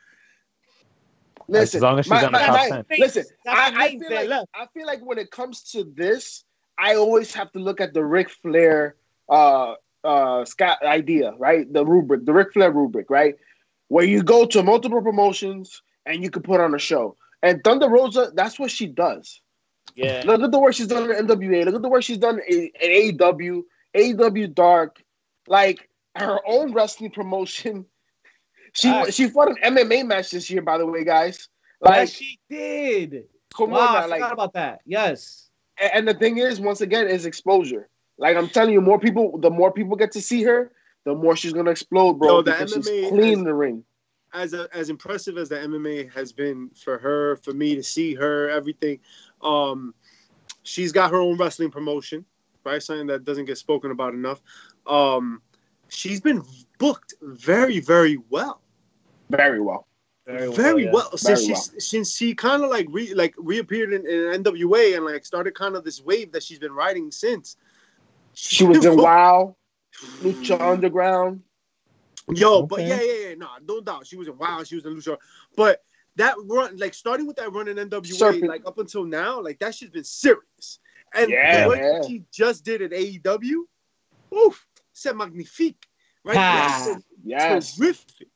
[1.49, 2.85] Listen, As long as she's my- on the my- top my- 10.
[2.99, 4.47] Listen, I, I feel like.
[4.55, 6.45] I feel like when it comes to this,
[6.79, 8.97] I always have to look at the Ric Flair
[9.29, 9.75] uh
[10.05, 11.71] uh Scott idea, right?
[11.73, 13.35] The rubric, the Ric Flair rubric, right?
[13.89, 17.17] Where you go to multiple promotions and you can put on a show.
[17.43, 19.41] And Thunder Rosa, that's what she does.
[19.95, 20.23] Yeah.
[20.27, 21.65] Look at the work she's done in NWA.
[21.65, 23.63] Look at the work she's done in, in AEW,
[23.97, 25.03] AEW Dark,
[25.47, 27.87] like her own wrestling promotion.
[28.79, 29.15] She Facts.
[29.15, 31.49] she fought an MMA match this year, by the way, guys.
[31.81, 33.25] Like Like, she did.
[33.57, 34.81] come wow, on, I forgot like, about that.
[34.87, 35.51] Yes.
[35.81, 37.89] and and the thing is, once again, is exposure.
[38.19, 40.73] Like I'm telling you, more people, the more people get to see her,
[41.05, 42.29] the more she's gonna explode, bro.
[42.29, 43.85] Yo, the because she's clean has- in the ring.
[44.35, 48.15] as a, as impressive as the MMA has been for her, for me to see
[48.15, 49.01] her, everything.
[49.43, 49.95] Um,
[50.63, 52.25] she's got her own wrestling promotion,
[52.65, 52.83] right?
[52.83, 54.43] Something that doesn't get spoken about enough.
[54.87, 55.41] Um,
[55.89, 56.43] she's been
[56.79, 58.61] booked very, very well,
[59.31, 59.87] Very well.
[60.27, 60.93] very, yeah.
[60.93, 64.97] well since Very she since she kind of like re, like reappeared in, in NWA
[64.97, 67.57] and like started kind of this wave that she's been riding since.
[68.35, 69.57] She was in WoW,
[70.23, 71.43] Lucha Underground.
[72.31, 74.07] Yo, but yeah, yeah, yeah, no, no doubt.
[74.07, 75.17] She was in Wow, she was in Lucha.
[75.57, 75.83] But
[76.17, 78.49] that run, like starting with that run in NWA, Serpent.
[78.49, 80.79] like up until now, like that shit's been serious.
[81.15, 81.67] And Yeah.
[81.67, 82.03] what Yeah.
[82.07, 83.67] she just did at AEW,
[84.35, 85.87] oof, c'est magnifique.
[86.25, 86.37] Right?
[86.39, 86.99] Ah.
[87.25, 88.29] Yes, terrific.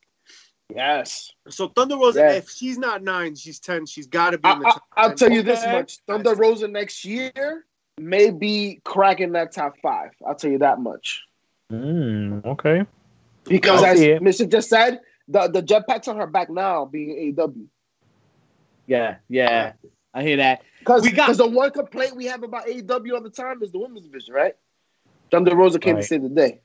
[0.74, 1.32] Yes.
[1.48, 2.32] So Thunder Rosa, Yeah.
[2.32, 3.86] if she's not nine, she's ten.
[3.86, 4.82] She's got to be I, in the I, top.
[4.96, 5.16] I'll 10.
[5.16, 7.64] tell you this much: Thunder Rosa next year
[7.98, 10.10] may be cracking that top five.
[10.26, 11.22] I'll tell you that much.
[11.70, 12.84] Mm, okay.
[13.44, 14.18] Because I as see.
[14.18, 17.52] Mister just said, the the jetpack's on her back now, being AW.
[18.86, 19.72] Yeah, yeah.
[20.14, 20.62] I hear that.
[20.80, 23.78] Because We got- the one complaint we have about AW all the time is the
[23.78, 24.54] women's division, right?
[25.30, 26.02] Thunder Rosa came Right.
[26.02, 26.60] to save the day.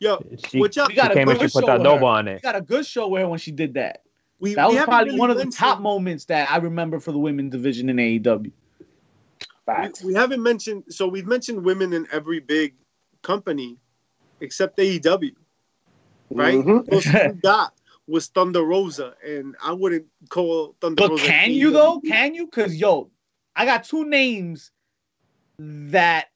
[0.00, 1.78] Yo, She, what y'all, We got she a came and she good put show that
[1.78, 1.94] with her.
[1.98, 4.02] dope on We got a good show with her when she did that.
[4.40, 6.56] we, That we was haven't probably really one of the mentioned- top moments that I
[6.58, 8.50] remember for the women's division in AEW.
[9.66, 10.02] Facts.
[10.02, 12.74] We, we haven't mentioned, so we've mentioned women in every big
[13.22, 13.76] company
[14.40, 15.32] except AEW.
[16.30, 16.54] right?
[16.58, 16.90] Mhm.
[16.90, 17.72] Most we got
[18.06, 21.24] was Thunder Rosa, and I wouldn't call Thunder But Rosa.
[21.24, 22.00] can you though?
[22.00, 22.46] Can you?
[22.48, 23.10] Cause yo,
[23.56, 24.70] I got two names
[25.58, 26.26] that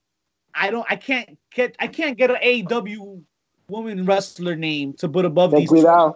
[0.55, 0.87] I don't.
[0.89, 1.77] I can't get.
[1.79, 3.23] I can't get an AEW
[3.69, 6.14] woman wrestler name to put above Ten these two,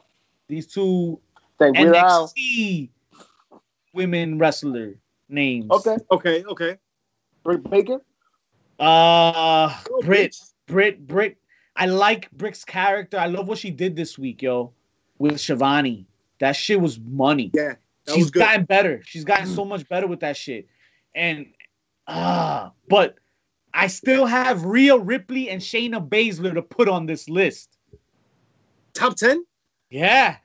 [0.49, 1.21] these two
[1.59, 2.25] Ten cuidado.
[2.27, 2.89] NXT
[3.93, 4.95] women wrestler
[5.29, 5.71] names.
[5.71, 5.97] Okay.
[6.11, 6.79] Okay, okay.
[7.45, 8.01] Britt Baker.
[8.79, 10.53] Uh, Oh, Brit, bitch.
[10.67, 11.37] Brit, Brit.
[11.77, 13.19] I like Brick's character.
[13.19, 14.73] I love what she did this week, yo,
[15.19, 16.05] with Shivani.
[16.41, 17.51] That shit was money.
[17.55, 17.75] Yeah,
[18.07, 18.41] that She's was good.
[18.41, 19.01] gotten better.
[19.05, 20.67] She's gotten so much better with that shit.
[21.15, 21.47] And
[22.09, 23.17] ah, but
[23.75, 27.77] I still have Rhea Ripley and Shayna Baszler to put on this list.
[28.95, 29.45] Top ten.
[29.91, 30.37] Yeah.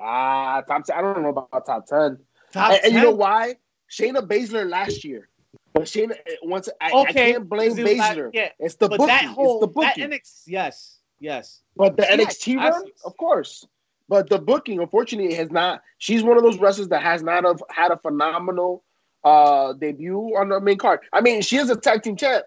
[0.00, 0.96] Ah, top ten.
[0.96, 2.18] I don't know about top ten.
[2.52, 3.56] Top And, and you know why?
[3.90, 5.28] Shayna Baszler last year.
[5.72, 7.08] But Shayna once I, Okay.
[7.08, 8.30] I can't blame it was like- Baszler.
[8.34, 9.06] yeah, It's the but booking.
[9.06, 10.10] that whole it's the that booking.
[10.10, 11.62] NXT, yes, yes.
[11.76, 13.02] but the she had NXT run, classics.
[13.04, 13.66] of course.
[14.08, 15.82] But the booking, unfortunately, has not.
[15.98, 18.82] She's one of those wrestlers that has not have had a phenomenal
[19.24, 21.00] uh debut on the main card.
[21.12, 22.44] I mean, she is a tag team champ.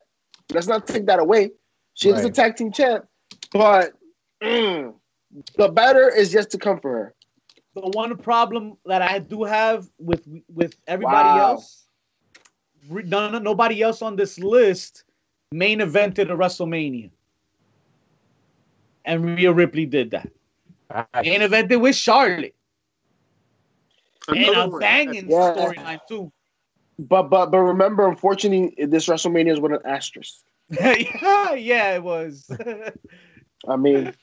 [0.52, 1.52] Let's not take that away.
[1.94, 2.36] She is a Right.
[2.36, 3.06] tag team champ,
[3.52, 3.94] but
[4.44, 4.94] mm,
[5.58, 7.16] the better is yet to come for her.
[7.76, 11.54] The one problem that I do have with with everybody Wow.
[11.54, 11.88] else,
[12.90, 15.06] re- no, no, nobody else on this list
[15.52, 17.12] main evented a WrestleMania,
[19.06, 20.30] and Rhea Ripley did that.
[21.24, 22.56] Main evented with Charlotte,
[24.28, 25.54] and Another a banging Yeah.
[25.56, 26.32] storyline too.
[27.00, 30.36] But but but remember, unfortunately, this WrestleMania is with an asterisk.
[30.70, 32.50] yeah, yeah, it was.
[33.68, 34.14] I mean,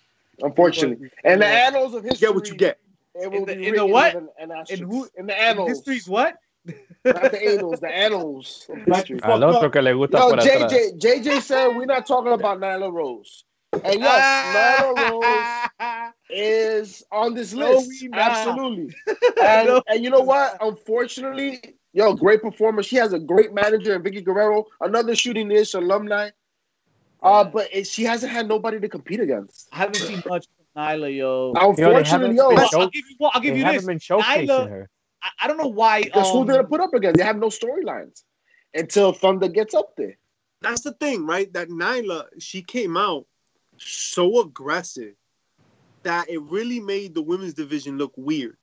[0.41, 2.27] unfortunately, and the annals of history.
[2.29, 2.79] Get what you get.
[3.15, 4.15] In the- be in the what?
[4.15, 4.65] with An, an.
[4.71, 5.69] In who- in the annals.
[5.69, 6.37] History's what?
[7.05, 9.21] Not the annals, the annals of history.
[9.23, 10.71] Al otro que le gusta Yo, por atrás.
[10.71, 13.45] JJ, JJ said we're not talking about Nyla Rose.
[13.73, 16.13] And yes, Nyla ah!
[16.13, 17.89] Rose is on this list.
[18.03, 18.19] we not.
[18.33, 18.95] Absolutely.
[19.43, 19.83] And, No.
[19.89, 20.59] and you know what?
[20.61, 22.83] Unfortunately, yo, great performer.
[22.83, 26.31] She has a great manager in Vickie Guerrero, another shooting ish alumni.
[27.23, 29.69] Uh, but it, she hasn't had nobody to compete against.
[29.73, 31.53] I haven't seen much from Nyla, yo.
[31.55, 33.87] Unfortunately, haven't yo, show- I'll give you, well, I'll give They you haven't this.
[33.87, 34.91] been showcasing Nyla- her.
[35.23, 36.03] I, I don't know why.
[36.05, 37.19] because who Um, they're gonna put up against?
[37.19, 38.23] They have no storylines
[38.73, 40.17] until Thunder gets up there.
[40.63, 41.53] That's the thing, right?
[41.53, 43.27] That Nyla, she came out
[43.77, 45.15] so aggressive
[46.05, 48.57] that it really made the women's division look weird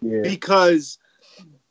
[0.00, 0.20] Yeah.
[0.22, 0.96] because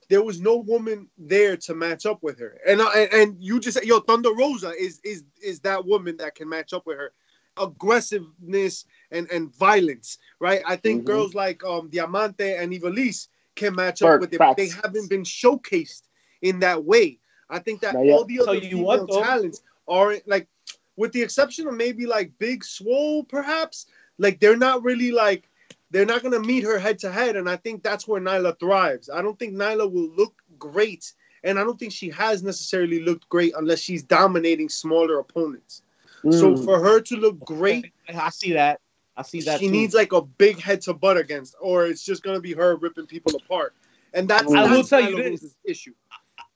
[0.10, 2.60] there was no woman there to match up with her.
[2.68, 6.36] And uh, and, and you just yo Thunder Rosa is is is that woman that
[6.36, 7.14] can match up with her.
[7.58, 10.62] Aggressiveness and and violence, right?
[10.66, 11.06] I think Mhm.
[11.06, 15.24] girls like um Diamante and Ivelisse can match up with it, but they haven't been
[15.24, 16.04] showcased
[16.42, 17.20] in that way.
[17.50, 20.48] I think that all the other you female what, talents aren't like
[20.96, 23.86] with the exception of maybe like Big Swole, perhaps,
[24.18, 25.49] like they're not really like
[25.92, 29.10] they're not gonna meet her head to head, and I think that's where Nyla thrives.
[29.10, 31.14] I don't think Nyla will look great,
[31.44, 35.82] and I don't think she has necessarily looked great unless she's dominating smaller opponents.
[36.24, 36.66] So Mm.
[36.66, 38.82] for her to look great, I see that.
[39.16, 39.60] I see that.
[39.60, 39.72] she too.
[39.72, 43.06] needs like a big head to butt against, or it's just gonna be her ripping
[43.08, 43.74] people apart.
[44.14, 45.56] And that's, I that's will tell you this.
[45.66, 45.94] Issue.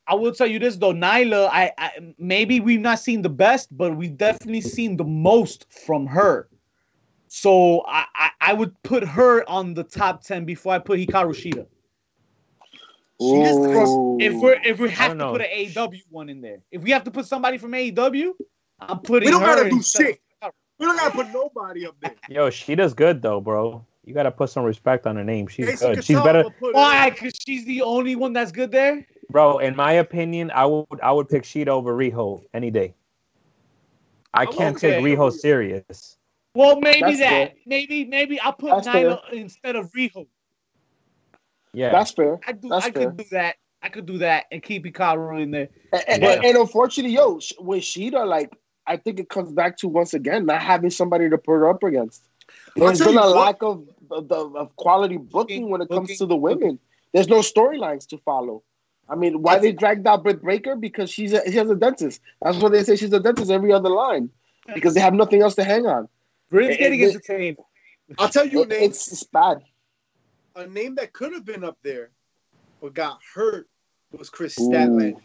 [0.06, 1.50] I will tell you this though, Nyla.
[1.52, 6.06] I, I maybe we've not seen the best, but we've definitely seen the most from
[6.08, 6.50] her.
[7.36, 11.34] So I, I, I would put her on the top ten before I put Hikaru
[11.34, 11.66] Shida.
[13.20, 14.18] She is Ooh.
[14.20, 16.92] If we're if we have to don't put an AEW one in there, if we
[16.92, 18.34] have to put somebody from AEW,
[18.80, 19.26] I'm putting.
[19.26, 20.20] We don't her gotta do instead of shit.
[20.78, 22.14] We don't gotta put nobody up there.
[22.30, 23.84] Yo, she does good though, bro.
[24.06, 25.48] You gotta put some respect on her name.
[25.48, 26.04] She's Casey good.
[26.04, 27.10] She's better, will put her Why?
[27.10, 29.08] Because she's the only one that's good there.
[29.32, 29.58] bro.
[29.58, 32.94] In my opinion, I would I would pick Shida over Riho any day.
[34.36, 34.98] I I'm can't okay.
[34.98, 36.20] take Riho serious.
[36.56, 37.30] Well, maybe That's that.
[37.30, 37.52] fair.
[37.66, 39.10] Maybe maybe I'll put That's fair.
[39.10, 40.28] Nyla instead of Riho.
[41.74, 42.40] Yeah, That's fair.
[42.46, 42.70] I do.
[42.70, 43.06] That's I fair.
[43.08, 43.56] could do that.
[43.82, 45.70] I could do that and keep Hikaru in there.
[45.92, 46.42] And, and, Yeah.
[46.50, 50.46] and unfortunately, yo, sh- with Shida, like I think it comes back to once again
[50.46, 52.24] not having somebody to put her up against.
[52.76, 53.36] There's been a what.
[53.36, 56.80] lack of of, of quality booking when it comes to the women.
[57.14, 58.64] There's no storylines to follow.
[59.10, 60.76] I mean, why they dragged out Britt Breaker?
[60.76, 62.22] Because she's a, she has a dentist.
[62.42, 64.30] That's why they say she's a dentist every other line
[64.74, 66.08] because they have nothing else to hang on.
[66.54, 67.58] Britt's It- getting it- entertained.
[68.20, 68.84] I'll tell you a name.
[68.92, 69.64] it's, it's bad.
[70.56, 72.12] A name that could have been up there,
[72.80, 73.68] but got hurt
[74.12, 74.70] was Kris Ooh.
[74.70, 75.20] Statlander.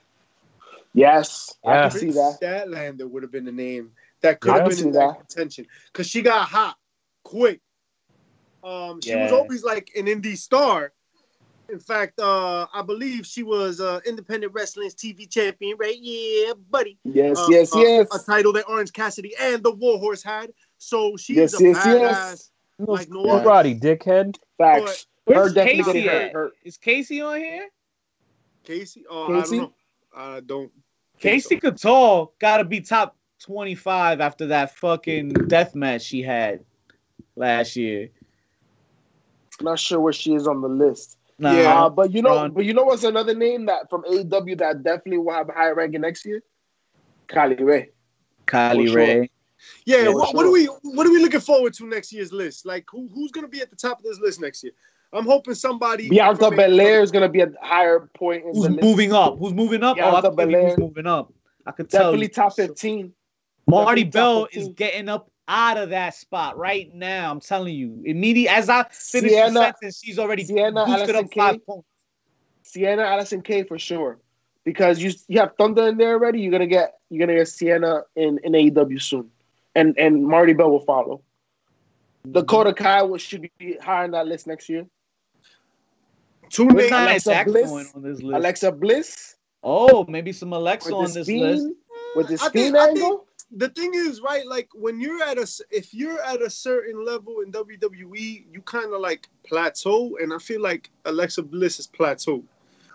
[0.94, 1.90] Yes, I Yeah.
[1.90, 2.38] can see that.
[2.40, 5.18] Statlander would have been the name that could I have been in that that.
[5.18, 6.78] contention because she got hot
[7.24, 7.60] quick.
[8.64, 10.92] Um, she was always like an indie star.
[11.68, 15.96] In fact, uh, I believe she was uh, independent wrestling's TV champion, right?
[16.00, 16.98] Yeah, buddy.
[17.04, 18.08] Yes, Uh, yes, uh, yes.
[18.14, 20.50] A title that Orange Cassidy and the Warhorse had.
[20.78, 22.00] So she's Yes, a yes, badass.
[22.00, 22.50] yes.
[22.78, 23.68] Like no Full other.
[23.74, 24.36] dickhead.
[24.56, 25.06] Facts.
[25.26, 26.22] Her Where's definitely Casey getting hurt.
[26.28, 26.32] at?
[26.32, 26.52] hurt.
[26.64, 27.68] Is Casey on here?
[28.64, 29.04] Casey?
[29.10, 29.56] Oh, Casey?
[29.56, 29.72] I don't know.
[30.16, 30.70] I don't.
[30.70, 30.82] think
[31.20, 36.64] Casey Couture got to be top 25 after that fucking death match she had
[37.36, 38.08] last year.
[39.60, 41.18] Not sure where she is on the list.
[41.38, 41.84] Nah, Yeah.
[41.84, 42.52] Uh, but you know, Ron.
[42.52, 45.74] but you know what's another name that from AEW that definitely will have a higher
[45.74, 46.42] ranking next year?
[47.28, 47.90] Kylie Rae.
[48.46, 49.16] Kylie Rae.
[49.16, 49.26] sure.
[49.86, 49.94] Ray.
[49.96, 52.32] Yeah, Yeah, what, for what are we what are we looking forward to next year's
[52.32, 52.66] list?
[52.66, 54.72] Like who who's gonna be at the top of this list next year?
[55.12, 58.70] I'm hoping somebody Bianca from Belair is gonna be a higher point in Who's the
[58.70, 58.82] list.
[58.82, 59.38] moving up?
[59.38, 59.96] Who's moving up?
[59.98, 61.32] oh, I Bianca can tell who's moving up.
[61.66, 62.32] I could tell Definitely you.
[62.32, 63.12] top fifteen.
[63.66, 64.62] Marty definitely Bell 15.
[64.62, 67.30] is getting up out of that spot right now.
[67.30, 68.02] I'm telling you.
[68.04, 71.58] Immediately as I finish the sentence, she's already Sienna boosted Allison up five Kay.
[71.66, 71.88] points.
[72.62, 74.18] Sienna Allysin Kay for sure.
[74.64, 78.02] Because you you have Thunder in there already, you're gonna get you're gonna get Sienna
[78.16, 79.30] in, in AEW soon.
[79.78, 81.22] And and Marti Belle will follow.
[82.30, 84.86] Dakota Kai will- should be higher on that list next year.
[86.50, 86.90] two names.
[86.92, 88.36] Alexa Bliss, going on this list.
[88.36, 91.66] Alexa Bliss Oh, maybe some Alexa on with the this list.
[92.16, 93.24] with the I think- I think- angle.
[93.50, 94.46] The thing is, right?
[94.46, 98.92] Like when you're at a, if you're at a certain level in WWE, you kind
[98.92, 102.44] of like plateau, and I feel like Alexa Bliss is plateaued.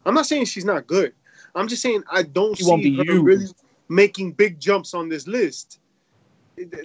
[0.05, 1.13] I'm not saying she's not good.
[1.55, 3.25] I'm just saying I don't She won't see be her used.
[3.25, 3.47] really
[3.89, 5.79] making big jumps on this list.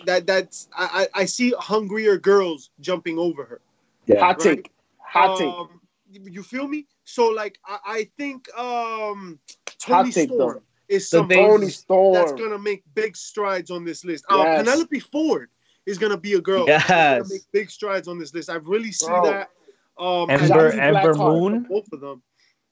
[0.06, 3.60] That that's I I I see hungrier girls jumping over her.
[4.06, 4.20] Yeah.
[4.20, 4.56] Hot Right.
[4.56, 4.72] take.
[4.98, 5.48] Hot take.
[5.48, 6.86] Um, you- you feel me?
[7.04, 9.38] So like I, I think um
[9.82, 10.62] Hot Tony take, Storm though.
[10.88, 12.14] is The somebody thing- Toni Storm.
[12.14, 14.24] that's gonna make big strides on this list.
[14.28, 15.50] Uh, Penelope Ford
[15.86, 17.30] is gonna be a girl that's gonna Yes.
[17.30, 18.48] make big strides on this list.
[18.50, 19.24] I really see Bro.
[19.26, 19.50] that.
[19.98, 22.22] Um, Ember, Jackie Ember Moon, both of them.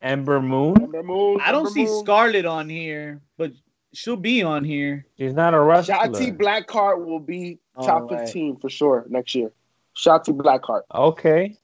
[0.01, 0.81] Ember Moon.
[0.83, 2.05] Ember Moon, I don't Ember see Moon.
[2.05, 3.53] Scarlett on here, but
[3.97, 5.07] she'll be on here.
[5.19, 5.97] She's not a wrestler.
[5.97, 8.27] Shotzi Blackheart will be top All right.
[8.27, 9.51] 15 for sure next year.
[9.97, 10.83] Shotzi Blackheart.
[10.95, 11.57] Okay.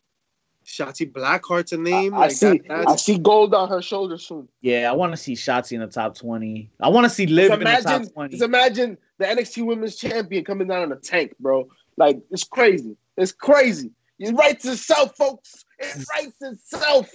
[0.64, 2.14] Shotzi Blackheart's a name.
[2.14, 2.58] I like see.
[2.68, 4.48] that, I see gold on her shoulder soon.
[4.60, 6.70] Yeah, I want to see Shotzi in the top twenty.
[6.80, 8.30] I want to see Liv Just in the top twenty.
[8.32, 11.68] just imagine the NXT Women's Champion coming down in a tank, bro.
[11.96, 12.96] Like it's crazy.
[13.16, 13.90] It's crazy.
[14.18, 15.64] It writes itself, folks.
[15.78, 17.10] It writes itself.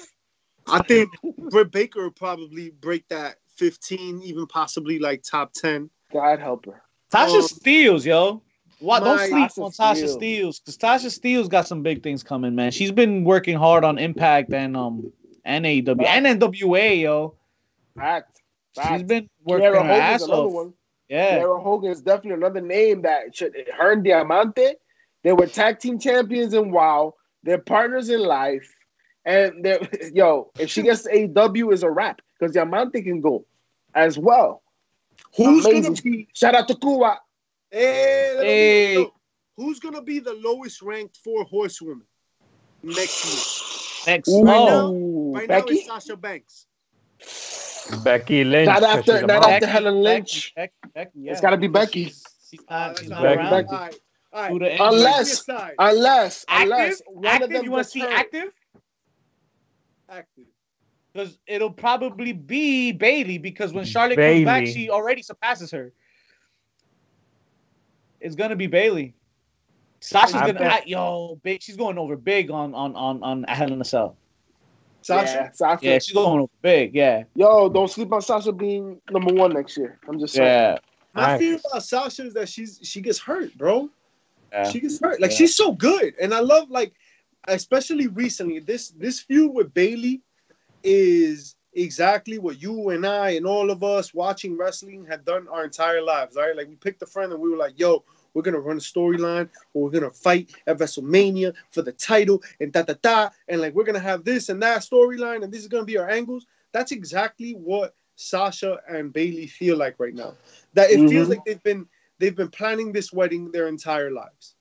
[0.67, 1.09] I think
[1.49, 5.89] Britt Baker will probably break that 15, even possibly like top 10.
[6.13, 6.81] God help her.
[7.11, 8.41] Tasha Um, Steels, yo.
[8.79, 10.09] Why don't sleep Tasha on Tasha Steelz.
[10.13, 12.71] Steels because Tasha Steelz got some big things coming, man.
[12.71, 15.11] She's been working hard on Impact and um
[15.43, 17.35] and AEW and NWA, yo.
[17.95, 18.39] Fact.
[18.75, 19.07] She's Fact.
[19.07, 20.53] been working Kiara her Hogan's another off.
[20.53, 20.73] one.
[21.09, 23.55] Yeah, Kiera Hogan is definitely another name that should.
[23.75, 24.73] Her and Diamante,
[25.23, 27.15] they were tag team champions in WoW.
[27.43, 28.71] They're partners in life,
[29.25, 29.79] and they're
[30.13, 30.51] yo.
[30.59, 33.45] If she gets AW, is a wrap because Diamante can go
[33.95, 34.61] as well.
[35.35, 35.83] Who's Amazing.
[35.93, 37.17] gonna be Shout out to Kuwa.
[37.71, 38.95] hey, Hey.
[38.95, 39.13] know.
[39.55, 42.05] who's gonna be the lowest ranked four horsewoman
[42.83, 44.29] next next.
[44.29, 45.39] Ooh, Oh, year?
[45.39, 45.73] Right Becky.
[45.73, 46.67] now it's Sasha Banks.
[48.03, 48.67] Becky Lynch.
[48.67, 49.51] Not 'cause after- not mom.
[49.51, 50.53] after Helen Lynch.
[50.55, 51.31] Becky, Becky, yeah.
[51.31, 52.05] It's gotta be Becky.
[52.05, 53.49] She's, she's not, that's she's not not Becky.
[53.49, 53.67] Becky.
[53.69, 53.99] All right,
[54.33, 54.51] all right.
[54.51, 55.43] Who the- Unless,
[55.79, 57.49] unless, Active, unless one of active.
[57.51, 58.51] them You want to see active?
[60.09, 60.46] active.
[61.17, 64.45] Because it'll probably be Bayley because when Charlotte Bayley.
[64.45, 65.91] comes back, she already surpasses her.
[68.21, 69.15] It's gonna be Bayley.
[69.99, 71.63] Sasha's I gonna bet- yo, big.
[71.63, 74.15] She's going over big on on on on Hell in a Cell.
[75.01, 75.33] Sasha.
[75.33, 75.85] Yeah, Sasha.
[75.85, 76.93] Yeah, she's going over big.
[76.93, 79.97] Yeah, Yo, don't sleep on Sasha being number one next year.
[80.07, 80.47] I'm just saying.
[80.47, 80.77] yeah.
[81.15, 81.39] My Nice.
[81.39, 83.89] fear about Sasha is that she's she gets hurt, bro.
[84.51, 84.69] Yeah.
[84.69, 85.19] She gets hurt.
[85.19, 85.37] Like Yeah.
[85.37, 86.93] she's so good, and I love like,
[87.47, 90.21] especially recently, this this feud with Bayley
[90.87, 95.65] is exactly what you and I and all of us watching wrestling have done our
[95.65, 96.35] entire lives.
[96.35, 96.55] Right?
[96.55, 99.49] Like we picked a friend and we were like, "Yo, we're gonna run a storyline,
[99.73, 103.73] or we're gonna fight at WrestleMania for the title, and da da da, and like
[103.75, 106.91] we're gonna have this and that storyline, and this is gonna be our angles." That's
[106.91, 110.35] exactly what Sasha and Bayley feel like right now.
[110.73, 111.31] That it feels Mhm.
[111.31, 111.87] like they've been
[112.19, 114.55] they've been planning this wedding their entire lives.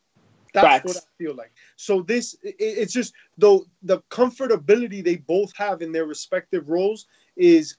[0.57, 0.85] That's Facts.
[0.87, 1.53] what I feel like.
[1.77, 7.07] So this it, it's just though the comfortability they both have in their respective roles
[7.37, 7.77] is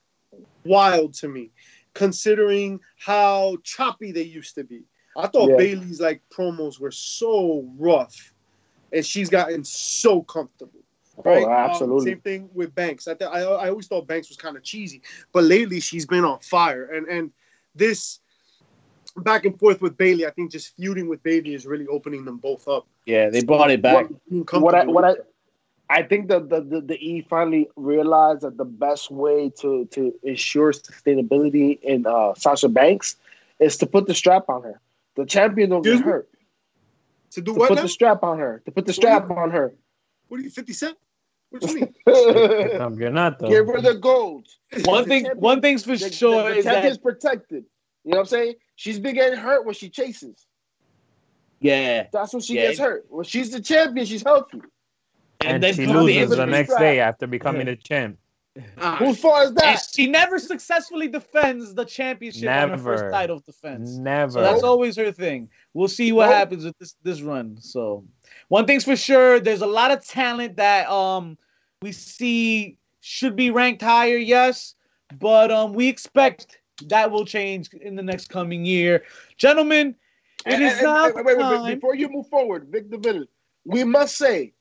[0.64, 1.50] wild to me,
[1.96, 4.84] considering how choppy they used to be.
[5.18, 5.58] I thought Yeah.
[5.58, 8.34] Bayley's like promos were so rough,
[8.94, 10.82] and she's gotten so comfortable.
[11.26, 11.44] Right?
[11.44, 12.12] Oh, Um, absolutely.
[12.12, 13.08] same thing with Banks.
[13.08, 15.02] I, th- I I always thought Banks was kind of cheesy,
[15.34, 16.86] but lately she's been on fire.
[16.94, 17.32] And and
[17.74, 18.20] this
[19.24, 22.38] back and forth with Bayley, I think just feuding with Bayley is really opening them
[22.38, 22.88] both up.
[23.06, 24.08] Yeah, they brought it back.
[24.30, 25.16] Being what I what I.
[25.90, 30.14] I think that the, the, the E finally realized that the best way to to
[30.24, 33.16] ensure sustainability in uh, Sasha Banks
[33.60, 34.82] is to put the strap on her.
[35.16, 36.12] The champion don't get Excuse me?
[36.12, 36.30] hurt.
[37.32, 37.82] to do To what put now?
[37.84, 38.62] the strap on her.
[38.66, 39.74] To put the strap on her.
[40.28, 40.98] What are you, 50 Cent?
[41.52, 41.94] What do you mean?
[42.06, 43.50] Campeonato.
[43.50, 44.48] Give her the gold.
[44.84, 47.64] One thing, one thing's for The, sure the, the is champion's that protected.
[48.04, 48.56] You know what I'm saying?
[48.78, 50.46] She's been getting hurt when she chases.
[51.60, 52.68] yeah, That's when she Yeah.
[52.68, 53.06] gets hurt.
[53.10, 54.62] When she's the champion, she's healthy.
[55.42, 56.82] and then she come the loses the next strap.
[56.82, 58.18] day after becoming a champ.
[58.80, 59.84] Ah, Whose fault is that?
[59.94, 63.12] she never successfully defends the championship on her first Never.
[63.12, 63.98] title defense.
[63.98, 64.32] Never.
[64.32, 65.50] So that's always her thing.
[65.74, 66.36] We'll see what Nope.
[66.38, 67.58] happens with this this run.
[67.62, 68.04] So
[68.48, 71.38] one thing's for sure, there's a lot of talent that um
[71.82, 74.76] we see should be ranked higher, yes,
[75.20, 79.04] but um we expect that will change in the next coming year.
[79.38, 79.96] Gentlemen,
[80.46, 81.74] it And- is and- now wait, wait, wait, time.
[81.76, 83.26] before you move forward, Vic DeVille,
[83.66, 84.54] we must say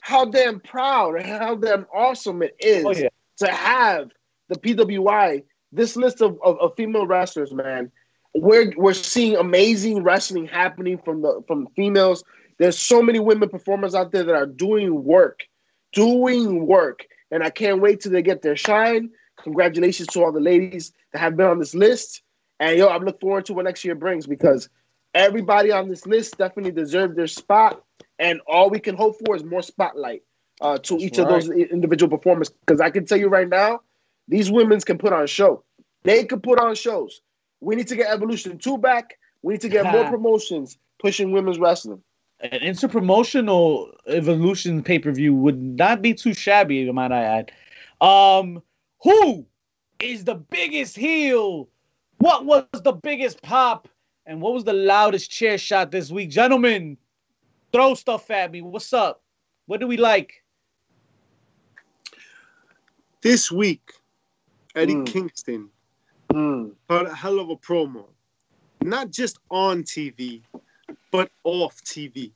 [0.00, 3.08] how damn proud and how damn awesome it oh, is Oh, yeah.
[3.38, 4.10] to have
[4.48, 7.90] the PWI, this list of, of, of female wrestlers, man.
[8.34, 12.24] We're we're seeing amazing wrestling happening from the from females.
[12.58, 15.44] There's so many women performers out there that are doing work,
[15.92, 19.10] doing work, and I can't wait till they get their shine.
[19.42, 22.22] Congratulations to all the ladies that have been on this list.
[22.60, 24.68] And yo, I'm looking forward to what next year brings because
[25.14, 27.82] everybody on this list definitely deserve their spot.
[28.18, 30.22] And all we can hope for is more spotlight
[30.60, 32.50] uh, to That's each of those individual performers.
[32.50, 33.80] Because I can tell you right now,
[34.28, 35.64] these women's can put on a show.
[36.04, 37.20] They can put on shows.
[37.60, 39.18] We need to get Evolution 2 back.
[39.42, 42.02] We need to get more promotions pushing women's wrestling.
[42.40, 47.52] an interpromotional evolution pay-per-view would not be too shabby, might I add.
[48.00, 48.62] Um,
[49.02, 49.46] who
[50.00, 51.68] is the biggest heel?
[52.18, 53.88] What was the biggest pop?
[54.26, 56.30] And what was the loudest chair shot this week?
[56.30, 56.96] Gentlemen,
[57.72, 58.62] throw stuff at me.
[58.62, 59.22] What's up?
[59.66, 60.34] What do we like?
[63.22, 63.92] this week,
[64.74, 65.06] Eddie Mm.
[65.06, 65.70] Kingston
[66.32, 66.72] Mm.
[66.88, 68.06] But a hell of a promo.
[68.80, 70.42] Not just on TV,
[71.12, 72.32] but off TV.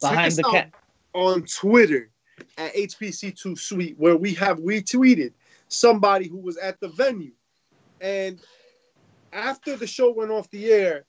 [0.00, 0.74] Check Behind us the out cat.
[1.14, 2.10] on Twitter
[2.58, 5.32] at HPC Too Sweet, where we have retweeted
[5.68, 7.32] somebody who was at the venue.
[8.00, 8.40] And
[9.32, 11.04] after the show went off the air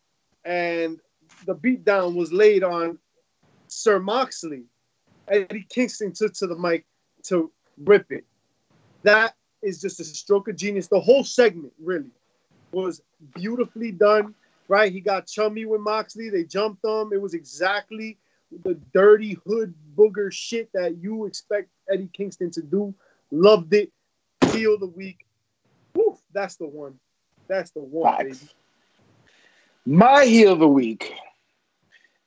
[0.46, 1.00] and
[1.46, 2.98] the beatdown was laid on
[3.68, 4.64] Sir Moxley,
[5.28, 6.86] Eddie Kingston took to the mic
[7.24, 7.52] to
[7.84, 8.26] rip it.
[9.04, 10.88] That is just a stroke of genius.
[10.88, 12.12] The whole segment really
[12.72, 13.02] was
[13.36, 14.34] beautifully done.
[14.70, 16.30] Right, he got chummy with Moxley.
[16.30, 17.12] They jumped him.
[17.14, 18.18] It was exactly
[18.64, 22.94] the dirty hood booger shit that you expect Eddie Kingston to do.
[23.32, 23.92] Loved it.
[24.52, 25.26] Heel of the week.
[25.96, 27.00] Woof, that's the one.
[27.48, 28.38] That's the one, baby.
[29.86, 31.14] My heel of the week,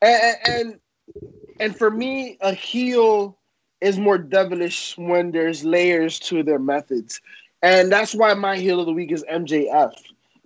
[0.01, 0.81] and, and
[1.59, 3.39] and for me, a heel
[3.81, 7.21] is more devilish when there's layers to their methods,
[7.62, 9.95] and that's why my heel of the week is MJF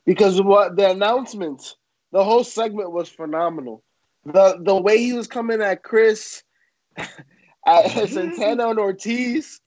[0.05, 1.77] because what the announcement,
[2.13, 3.83] the whole segment was phenomenal.
[4.27, 6.43] The the way he was coming at Chris,
[6.97, 9.61] at Santana and Ortiz,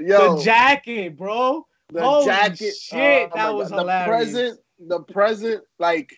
[0.00, 1.66] yo, the jacket, bro.
[1.92, 2.74] the Holy jacket.
[2.74, 3.80] shit, oh that was God.
[3.80, 4.06] hilarious.
[4.06, 6.14] The present, the present, like,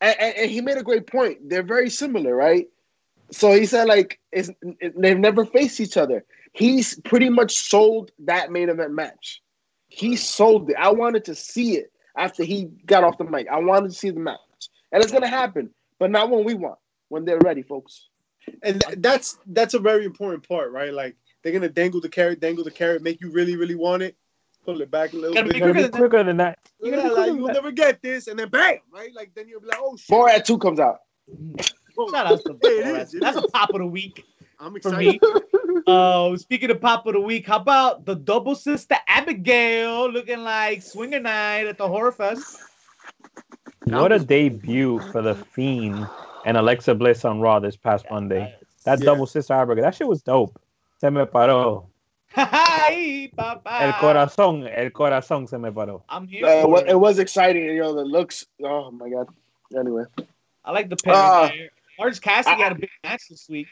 [0.00, 1.48] and, and, and he made a great point.
[1.48, 2.66] They're very similar, right?
[3.32, 6.24] So he said, like, it's, it, they've never faced each other.
[6.52, 9.40] He's pretty much sold that main event match.
[9.88, 10.76] He sold it.
[10.78, 13.46] I wanted to see it after he got off the mic.
[13.48, 14.38] I wanted to see the match,
[14.92, 16.79] and it's gonna happen, but not when we want.
[17.10, 18.08] When they're ready, folks.
[18.62, 20.92] And th- that's that's a very important part, right?
[20.92, 24.16] Like they're gonna dangle the carrot, dangle the carrot, make you really, really want it.
[24.64, 25.54] Pull it back a little Gotta bit.
[25.54, 26.58] be You're gonna quicker be than quicker than that.
[26.80, 29.12] You're Yeah, like, you'll never get this, and then bam, right?
[29.14, 30.06] Like then you'll be like, oh shit.
[30.06, 31.00] Four at two comes out.
[32.10, 33.02] Shout out to Yeah, Borat.
[33.02, 34.24] is, That's a pop of the week
[34.58, 35.20] I'm for excited.
[35.20, 35.20] me.
[35.86, 40.82] Uh, speaking of pop of the week, how about the double sister Abigail looking like
[40.82, 42.58] swinger night at the horror fest?
[43.84, 46.06] What a debut for the Fiend
[46.44, 48.54] and Alexa Bliss on Raw this past Monday.
[48.84, 49.06] That Yeah.
[49.06, 50.58] double sister Abigail, that shit was dope.
[51.00, 51.86] Se me paró.
[52.34, 53.78] Hi, papa.
[53.82, 56.02] El corazón, el corazón se me paró.
[56.08, 56.46] I'm here.
[56.46, 56.90] Uh, it.
[56.90, 57.94] it was exciting, you know.
[57.94, 58.46] The looks.
[58.62, 59.28] Oh my god.
[59.76, 60.04] Anyway,
[60.64, 61.14] I like the pair.
[61.14, 61.70] Uh, there.
[61.98, 63.66] Orange Cassidy had a big match this week.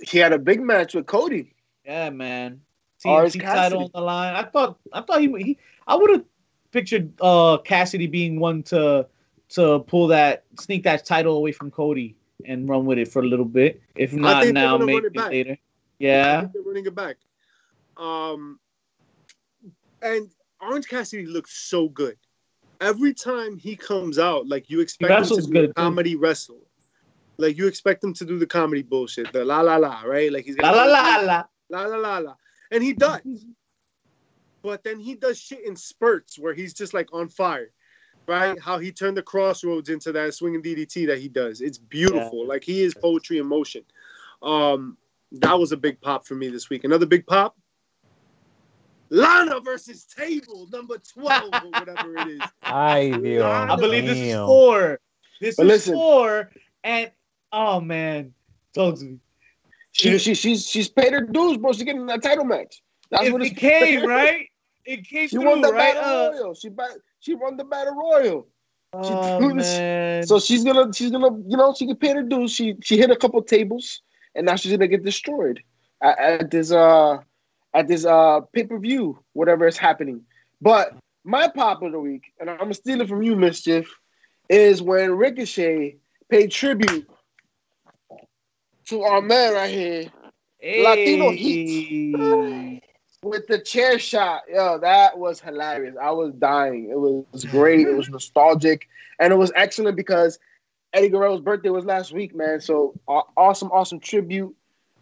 [0.00, 1.54] he had a big match with Cody.
[1.84, 2.60] Yeah, man.
[3.04, 3.58] Orange TNT Cassidy.
[3.60, 4.34] title on the line.
[4.34, 4.78] I thought.
[4.92, 5.28] I thought he.
[5.42, 6.24] he I would have
[6.72, 9.06] pictured uh Cassidy being one to
[9.50, 13.26] to pull that sneak that title away from Cody and run with it for a
[13.26, 13.80] little bit.
[13.94, 15.58] If not now, maybe it later.
[15.98, 16.48] Yeah.
[16.52, 17.16] they're running it back.
[17.96, 18.58] Um,
[20.02, 20.28] and
[20.60, 22.16] Orange Cassidy looks so good.
[22.80, 25.72] Every time he comes out, like you expect him to wrestles do good, too.
[25.74, 26.60] comedy wrestle.
[27.36, 30.32] Like you expect him to do the comedy bullshit, the la la la, right?
[30.32, 31.42] Like he's La la la la.
[31.70, 32.34] la la la la,
[32.70, 33.20] and he does.
[34.62, 37.70] But then he does shit in spurts where he's just like on fire,
[38.26, 38.58] right?
[38.60, 41.60] How he turned the crossroads into that swinging DDT that he does.
[41.60, 42.46] It's beautiful.
[42.46, 43.82] Like he is poetry in motion.
[44.42, 44.96] Um,
[45.32, 46.84] that was a big pop for me this week.
[46.84, 47.56] Another big pop.
[49.10, 52.42] Lana versus Table, number 12, or whatever it is.
[52.68, 53.70] Ay, Dios.
[53.70, 54.46] I believe this is mío.
[54.46, 55.00] four.
[55.40, 55.94] This But is listen.
[55.94, 56.50] four.
[56.82, 57.10] And
[57.52, 58.34] oh man,
[58.74, 59.18] talk to me.
[59.92, 61.72] She, she she's she's paid her dues, bro.
[61.72, 62.82] She's getting that title match.
[63.10, 64.48] That's It, what it it's came right.
[64.84, 65.94] It came She through, won the right?
[65.94, 66.54] battle Uh, royal.
[66.54, 68.46] She ba- she won the battle royal.
[68.92, 70.22] oh.
[70.24, 72.52] So she's gonna she's gonna you know she can pay her dues.
[72.52, 74.02] She she hit a couple tables,
[74.34, 75.60] and now she's gonna get destroyed
[76.02, 77.18] at, at this uh
[77.72, 80.22] at this uh pay per view, whatever is happening.
[80.60, 83.88] But my pop of the week, and I'm gonna steal it from you, mischief,
[84.48, 85.96] is when Ricochet
[86.28, 87.08] paid tribute
[88.86, 90.12] to our man right here
[90.62, 92.80] Latino Hey.
[93.24, 94.42] With the chair shot.
[94.48, 95.96] Yo, that was hilarious.
[96.00, 96.90] I was dying.
[96.90, 97.86] It was great.
[97.88, 100.38] It was nostalgic, and it was excellent because
[100.92, 102.60] Eddie Guerrero's birthday was last week, man.
[102.60, 104.54] So aw- awesome, awesome tribute.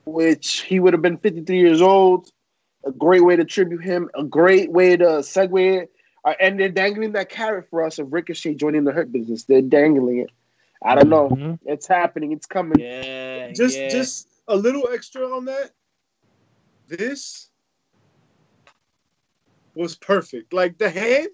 [0.04, 2.32] Which he would have been 53 years old.
[2.84, 4.10] A great way to tribute him.
[4.16, 5.92] A great way to segue it.
[6.24, 9.44] Uh, and they're dangling that carrot for us of Ricochet joining the Hurt Business.
[9.44, 10.30] They're dangling it.
[10.84, 11.28] I don't know.
[11.28, 11.58] Mhm.
[11.64, 12.32] It's happening.
[12.32, 12.80] It's coming.
[12.80, 13.52] Yeah.
[13.52, 13.88] Just yeah.
[13.90, 15.70] just a little extra on that.
[16.88, 17.48] This
[19.74, 20.52] was perfect.
[20.52, 21.28] Like the head,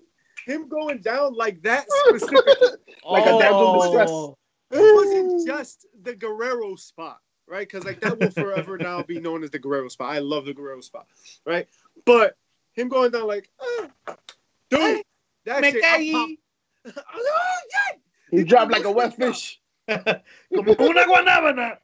[0.47, 2.69] him going down like that specifically.
[3.09, 4.11] like a damsel in distress.
[4.11, 4.37] Oh.
[4.71, 7.67] It wasn't just the Guerrero spot, right?
[7.67, 10.15] Because like that will forever now be known as the Guerrero spot.
[10.15, 11.07] I love the Guerrero spot,
[11.47, 11.67] right?
[12.05, 12.37] But
[12.73, 14.17] him going down like, ah,
[14.71, 15.03] dude,
[15.47, 15.85] that Me shit.
[15.85, 16.13] I caí.
[16.13, 17.05] popped.
[17.15, 17.99] Oh, yeah.
[18.31, 19.61] He dropped like a wet fish.
[19.89, 21.79] Como una guanábana.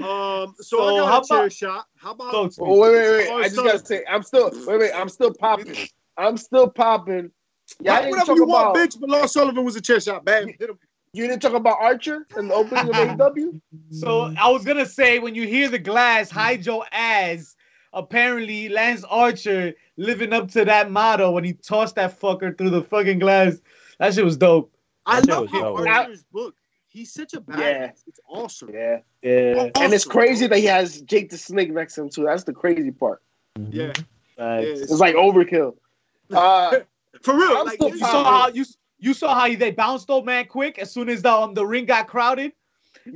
[0.00, 1.86] Um, so, So I how got a chair about- shot.
[1.96, 3.28] How about So, Oh, wait, wait, wait.
[3.30, 4.92] Oh, I just so- gotta say, I'm still wait, wait.
[4.94, 5.74] I'm still popping.
[6.16, 7.30] I'm still popping.
[7.80, 8.74] Yeah, I whatever you about.
[8.74, 9.00] want, bitch?
[9.00, 10.24] But Lars Sullivan was a chair shot.
[10.24, 10.48] Bam.
[11.14, 13.60] You didn't talk about Archer and the opening of AEW.
[13.90, 17.54] So I was gonna say when you hear the glass, hide your ass.
[17.94, 22.82] Apparently, Lance Archer living up to that motto when he tossed that fucker through the
[22.82, 23.58] fucking glass.
[23.98, 24.72] That shit was dope.
[25.06, 26.16] I That love was how dope.
[26.32, 26.54] Book.
[26.88, 27.58] He's such a badass.
[27.58, 27.90] Yeah.
[28.06, 28.70] It's awesome.
[28.72, 29.70] Yeah, Yeah.
[29.76, 32.24] and it's crazy that he has Jake the Snake next to him too.
[32.24, 33.22] That's the crazy part.
[33.70, 34.04] Yeah, Facts.
[34.36, 34.58] yeah.
[34.60, 35.76] It's like overkill.
[36.30, 36.80] Uh,
[37.22, 37.56] For real.
[37.56, 38.64] I'm like, still You you- saw how you
[38.98, 41.86] you saw how they bounced though, man, quick as soon as the um the ring
[41.86, 42.52] got crowded.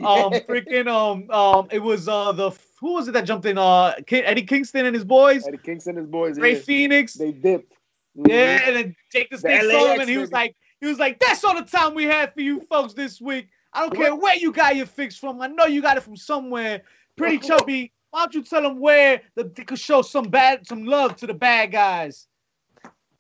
[0.03, 3.57] Um, freaking um um, it was uh the who was it that jumped in?
[3.57, 6.39] Uh, Ki- Eddie Kingston and his boys, Eddie Kingston and his boys.
[6.41, 6.59] Ray yeah.
[6.61, 7.15] Phoenix.
[7.15, 7.73] They dipped.
[8.15, 10.99] Yeah, and then Jake the Snake The saw him, and he was like, he was
[10.99, 13.49] like, "That's all the time we had for you folks this week.
[13.73, 15.41] I don't care where you got your fix from.
[15.43, 16.83] I know you got it from somewhere.
[17.17, 17.93] Pretty chubby.
[18.11, 21.27] Why don't you tell them where that they could show some bad, some love to
[21.27, 22.27] the bad guys?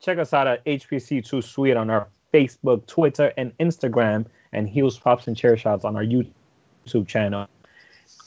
[0.00, 4.98] Check us out at HPC Too Sweet on our Facebook, Twitter, and Instagram, and Heels,
[4.98, 7.48] Pops, and Chair Shots on our YouTube channel.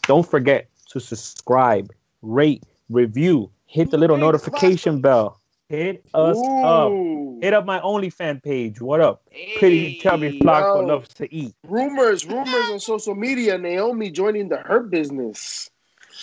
[0.04, 5.39] Don't forget to subscribe, rate, review, hit the little notification bell.
[5.70, 6.90] Hit us up.
[6.90, 7.38] Ooh.
[7.44, 8.82] Hit up my OnlyFans page.
[8.82, 9.22] What up?
[9.60, 10.86] Pretty chubby Flacco yo.
[10.88, 11.54] loves to eat.
[11.68, 13.56] Rumors, rumors on social media.
[13.56, 15.70] Naomi joining the Hurt business.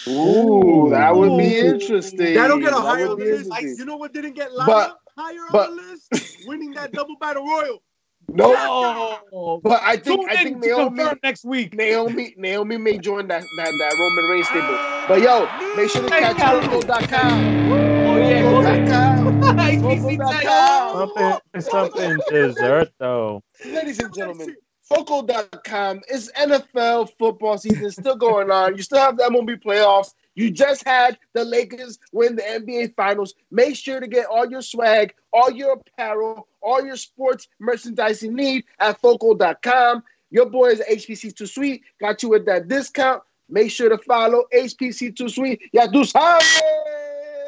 [0.09, 0.91] Ooh, Ooh.
[0.91, 1.75] that would be Ooh.
[1.75, 2.35] interesting.
[2.35, 3.49] That'll get a That higher would be list.
[3.49, 6.39] Like, you know what didn't get Lana But- higher but- on the list?
[6.49, 7.83] Winning that double battle royal.
[8.29, 8.53] No,
[9.33, 11.75] Oh, but I think I think Naomi, next week.
[11.77, 14.77] Naomi, Naomi may join that that, that Roman Reigns stable.
[15.07, 16.37] But yo, make sure to catch
[16.67, 17.73] Foco.com.
[17.73, 18.63] Oh yeah, go
[20.93, 23.43] Something, something dessert though.
[23.65, 28.77] Ladies and gentlemen, Foco.com is NFL football season still going on.
[28.77, 30.15] You still have the MLB playoffs.
[30.37, 33.35] You just had the Lakers win the NBA Finals.
[33.51, 38.31] Make sure to get all your swag, all your apparel, all your sports merchandise you
[38.31, 40.05] need at Foco.com.
[40.31, 43.23] Your boys at HPC Too Sweet got you with that discount.
[43.49, 45.63] Make sure to follow HPC Too Sweet.
[45.73, 46.61] Ya tú sabes.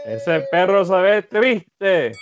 [0.09, 2.13] Ese perro se ve triste.